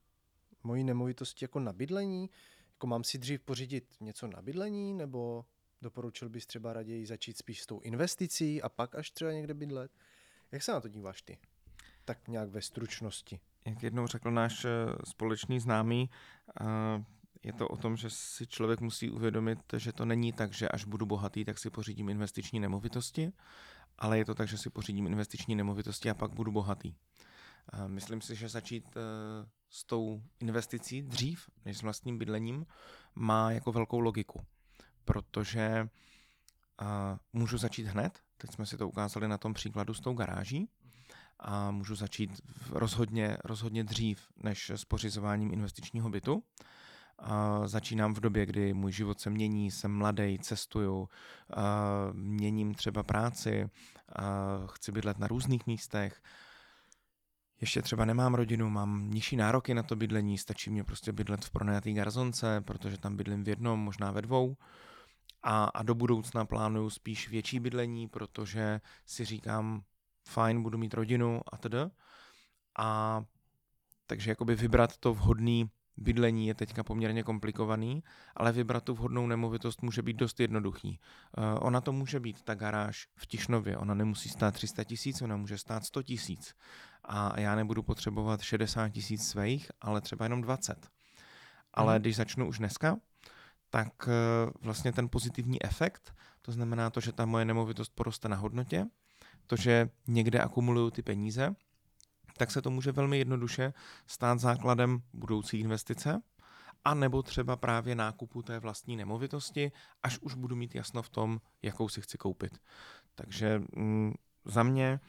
mojí 0.63 0.84
nemovitosti 0.84 1.45
jako 1.45 1.60
na 1.60 1.73
bydlení? 1.73 2.29
Jako 2.73 2.88
mám 2.88 3.03
si 3.03 3.17
dřív 3.17 3.41
pořídit 3.41 3.95
něco 3.99 4.27
na 4.27 4.41
bydlení, 4.41 4.93
nebo 4.93 5.45
doporučil 5.82 6.29
bys 6.29 6.45
třeba 6.45 6.73
raději 6.73 7.05
začít 7.05 7.38
spíš 7.38 7.62
s 7.62 7.65
tou 7.65 7.79
investicí 7.79 8.62
a 8.62 8.69
pak 8.69 8.95
až 8.95 9.12
třeba 9.12 9.32
někde 9.32 9.53
bydlet? 9.53 9.91
Jak 10.51 10.63
se 10.63 10.71
na 10.71 10.82
to 10.82 10.88
díváš 10.88 11.21
ty? 11.21 11.38
Tak 12.05 12.27
nějak 12.27 12.49
ve 12.49 12.62
stručnosti. 12.62 13.39
Jak 13.65 13.84
jednou 13.84 14.08
řekl 14.08 14.32
náš 14.32 14.65
eh, 14.65 14.69
společný 15.05 15.60
známý, 15.60 16.10
uh 16.62 17.03
je 17.43 17.54
to 17.54 17.67
o 17.67 17.78
tom, 17.78 17.97
že 17.97 18.10
si 18.10 18.47
člověk 18.47 18.82
musí 18.82 19.10
uvědomit, 19.10 19.60
že 19.78 19.93
to 19.93 20.06
není 20.06 20.34
tak, 20.34 20.54
že 20.54 20.69
až 20.69 20.86
budu 20.86 21.06
bohatý, 21.06 21.45
tak 21.45 21.60
si 21.60 21.69
pořídím 21.69 22.10
investiční 22.10 22.60
nemovitosti, 22.60 23.32
ale 23.97 24.17
je 24.17 24.25
to 24.25 24.36
tak, 24.36 24.47
že 24.47 24.58
si 24.58 24.69
pořídím 24.69 25.08
investiční 25.08 25.56
nemovitosti 25.56 26.10
a 26.10 26.13
pak 26.13 26.34
budu 26.34 26.52
bohatý. 26.52 26.95
Myslím 27.88 28.21
si, 28.21 28.36
že 28.36 28.49
začít 28.49 28.86
eh, 28.97 28.99
s 29.69 29.84
tou 29.84 30.21
investicí 30.39 31.02
dřív 31.02 31.49
než 31.65 31.78
s 31.78 31.82
vlastním 31.82 32.17
bydlením 32.17 32.65
má 33.15 33.52
jako 33.52 33.71
velkou 33.71 33.99
logiku, 33.99 34.45
protože 35.06 35.89
můžu 37.34 37.58
začít 37.58 37.84
hned, 37.84 38.19
teď 38.38 38.52
jsme 38.52 38.65
si 38.65 38.78
to 38.78 38.88
ukázali 38.88 39.28
na 39.28 39.38
tom 39.38 39.54
příkladu 39.54 39.93
s 39.93 39.99
tou 39.99 40.13
garáží, 40.13 40.69
a 41.39 41.71
můžu 41.71 41.95
začít 41.95 42.41
rozhodně, 42.69 43.38
rozhodně 43.43 43.84
dřív 43.84 44.28
než 44.43 44.69
s 44.69 44.86
pořizováním 44.86 45.54
investičního 45.54 46.10
bytu. 46.10 46.43
Začínám 47.65 48.13
v 48.13 48.19
době, 48.19 48.45
kdy 48.45 48.73
můj 48.73 48.91
život 48.91 49.19
se 49.19 49.29
mění, 49.29 49.71
jsem 49.71 49.91
mladý, 49.91 50.39
cestuju, 50.39 51.10
měním 52.13 52.73
třeba 52.73 53.03
práci, 53.03 53.69
chci 54.65 54.91
bydlet 54.91 55.19
na 55.19 55.27
různých 55.27 55.67
místech, 55.67 56.21
ještě 57.62 57.82
třeba 57.82 58.05
nemám 58.05 58.34
rodinu, 58.34 58.69
mám 58.69 59.12
nižší 59.12 59.36
nároky 59.36 59.73
na 59.73 59.84
to 59.84 59.95
bydlení, 59.95 60.38
stačí 60.38 60.69
mě 60.69 60.84
prostě 60.84 61.12
bydlet 61.12 61.45
v 61.45 61.51
pronajatý 61.51 61.93
garzonce, 61.93 62.62
protože 62.62 62.97
tam 62.97 63.17
bydlím 63.17 63.43
v 63.43 63.47
jednom, 63.47 63.79
možná 63.79 64.12
ve 64.12 64.21
dvou. 64.21 64.58
A, 65.43 65.63
a 65.63 65.84
do 65.84 65.95
budoucna 65.95 66.45
plánuju 66.45 66.89
spíš 66.89 67.29
větší 67.29 67.60
bydlení, 67.60 68.08
protože 68.08 68.82
si 69.05 69.25
říkám, 69.25 69.84
fajn, 70.27 70.63
budu 70.63 70.77
mít 70.77 70.93
rodinu 70.93 71.41
a 71.51 71.58
tedy. 71.58 71.77
A 72.77 73.21
takže 74.08 74.32
jakoby 74.32 74.55
vybrat 74.55 74.97
to 74.97 75.13
vhodný 75.13 75.69
bydlení 76.00 76.48
je 76.48 76.54
teďka 76.54 76.84
poměrně 76.84 77.24
komplikovaný, 77.24 78.04
ale 78.36 78.52
vybrat 78.52 78.84
tu 78.84 78.94
vhodnou 78.94 79.28
nemovitost 79.28 79.82
může 79.82 80.02
být 80.02 80.18
dost 80.18 80.40
jednoduchý. 80.40 81.00
Uh, 81.38 81.44
ona 81.62 81.82
to 81.82 81.92
může 81.92 82.20
být 82.20 82.42
ta 82.42 82.56
garáž 82.56 83.08
v 83.16 83.28
Tišnově, 83.28 83.78
ona 83.78 83.94
nemusí 83.94 84.30
stát 84.30 84.54
300 84.54 84.84
tisíc, 84.84 85.22
ona 85.22 85.38
může 85.38 85.58
stát 85.58 85.86
100 85.86 86.04
tisíc. 86.04 86.56
A 87.06 87.40
já 87.40 87.56
nebudu 87.56 87.84
potřebovat 87.84 88.42
60 88.42 88.90
tisíc 88.90 89.28
svých, 89.28 89.72
ale 89.82 90.02
třeba 90.02 90.26
jenom 90.26 90.42
20. 90.42 90.90
Ale 91.74 91.94
hmm. 91.94 92.02
když 92.02 92.16
začnu 92.16 92.48
už 92.48 92.58
dneska, 92.58 92.98
tak 93.70 94.08
uh, 94.08 94.52
vlastně 94.62 94.92
ten 94.92 95.10
pozitivní 95.10 95.64
efekt, 95.66 96.14
to 96.42 96.52
znamená 96.52 96.90
to, 96.90 97.00
že 97.00 97.12
ta 97.12 97.26
moje 97.26 97.46
nemovitost 97.46 97.92
poroste 97.96 98.30
na 98.30 98.36
hodnotě, 98.36 98.86
to, 99.48 99.56
že 99.56 99.90
někde 100.08 100.40
akumuluju 100.40 100.90
ty 100.92 101.02
peníze, 101.02 101.56
tak 102.39 102.52
se 102.52 102.62
to 102.62 102.69
může 102.69 102.91
velmi 102.91 103.17
jednoduše 103.17 103.73
stát 104.08 104.39
základem 104.39 105.02
budoucí 105.13 105.60
investice, 105.60 106.21
a 106.86 106.93
nebo 106.93 107.23
třeba 107.23 107.56
právě 107.56 107.95
nákupu 107.95 108.41
té 108.41 108.60
vlastní 108.60 108.95
nemovitosti, 108.95 109.71
až 110.04 110.19
už 110.19 110.34
budu 110.34 110.56
mít 110.56 110.75
jasno 110.75 111.02
v 111.02 111.10
tom, 111.10 111.41
jakou 111.62 111.89
si 111.89 112.02
chci 112.02 112.17
koupit. 112.17 112.62
Takže 113.15 113.62
mm, 113.75 114.13
za 114.45 114.63
mě 114.63 114.99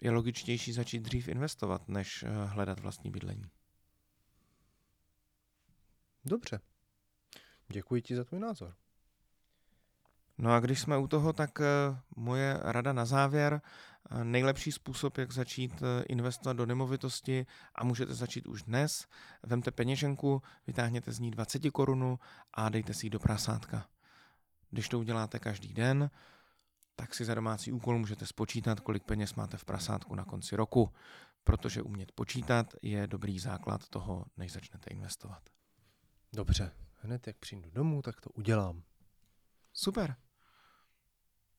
je 0.00 0.10
logičtější 0.10 0.72
začít 0.72 0.98
dřív 0.98 1.28
investovat, 1.28 1.88
než 1.88 2.22
eh, 2.22 2.44
hledat 2.46 2.80
vlastní 2.80 3.10
bydlení. 3.10 3.50
Dobře. 6.24 6.60
Děkuji 7.68 8.02
ti 8.02 8.16
za 8.16 8.24
tvůj 8.24 8.40
názor. 8.40 8.74
No 10.38 10.52
a 10.52 10.60
když 10.60 10.80
jsme 10.80 10.98
u 10.98 11.06
toho, 11.06 11.32
tak 11.32 11.60
eh, 11.60 11.64
moje 12.16 12.58
rada 12.62 12.92
na 12.92 13.04
závěr. 13.04 13.60
Eh, 14.10 14.24
nejlepší 14.24 14.72
způsob, 14.72 15.18
jak 15.18 15.32
začít 15.32 15.82
eh, 15.82 16.02
investovat 16.02 16.56
do 16.56 16.66
nemovitosti 16.66 17.46
a 17.74 17.84
můžete 17.84 18.14
začít 18.14 18.46
už 18.46 18.62
dnes. 18.62 19.06
Vemte 19.42 19.70
peněženku, 19.70 20.42
vytáhněte 20.66 21.12
z 21.12 21.18
ní 21.18 21.30
20 21.30 21.70
korunu 21.70 22.18
a 22.54 22.68
dejte 22.68 22.94
si 22.94 23.06
ji 23.06 23.10
do 23.10 23.18
prasátka. 23.18 23.86
Když 24.70 24.88
to 24.88 24.98
uděláte 24.98 25.38
každý 25.38 25.74
den, 25.74 26.10
tak 26.96 27.14
si 27.14 27.24
za 27.24 27.34
domácí 27.34 27.72
úkol 27.72 27.98
můžete 27.98 28.26
spočítat, 28.26 28.80
kolik 28.80 29.04
peněz 29.04 29.34
máte 29.34 29.56
v 29.56 29.64
prasátku 29.64 30.14
na 30.14 30.24
konci 30.24 30.56
roku, 30.56 30.92
protože 31.44 31.82
umět 31.82 32.12
počítat 32.12 32.74
je 32.82 33.06
dobrý 33.06 33.38
základ 33.38 33.88
toho, 33.88 34.24
než 34.36 34.52
začnete 34.52 34.90
investovat. 34.90 35.42
Dobře, 36.32 36.72
hned 36.94 37.26
jak 37.26 37.36
přijdu 37.36 37.70
domů, 37.70 38.02
tak 38.02 38.20
to 38.20 38.30
udělám. 38.30 38.82
Super. 39.72 40.16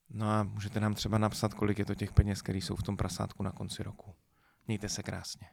No 0.10 0.32
a 0.32 0.43
můžete 0.43 0.80
nám 0.80 0.93
třeba 0.93 1.17
napsat, 1.17 1.54
kolik 1.54 1.80
je 1.80 1.86
to 1.86 1.96
těch 1.96 2.13
peněz, 2.13 2.41
které 2.41 2.58
jsou 2.58 2.76
v 2.76 2.84
tom 2.84 2.98
prasátku 2.98 3.43
na 3.43 3.52
konci 3.52 3.84
roku. 3.84 4.15
Mějte 4.67 4.89
se 4.89 5.04
krásně. 5.04 5.48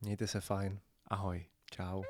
Mějte 0.00 0.26
se 0.26 0.40
fajn. 0.40 0.80
Ahoj. 1.06 1.46
Čau. 1.70 2.02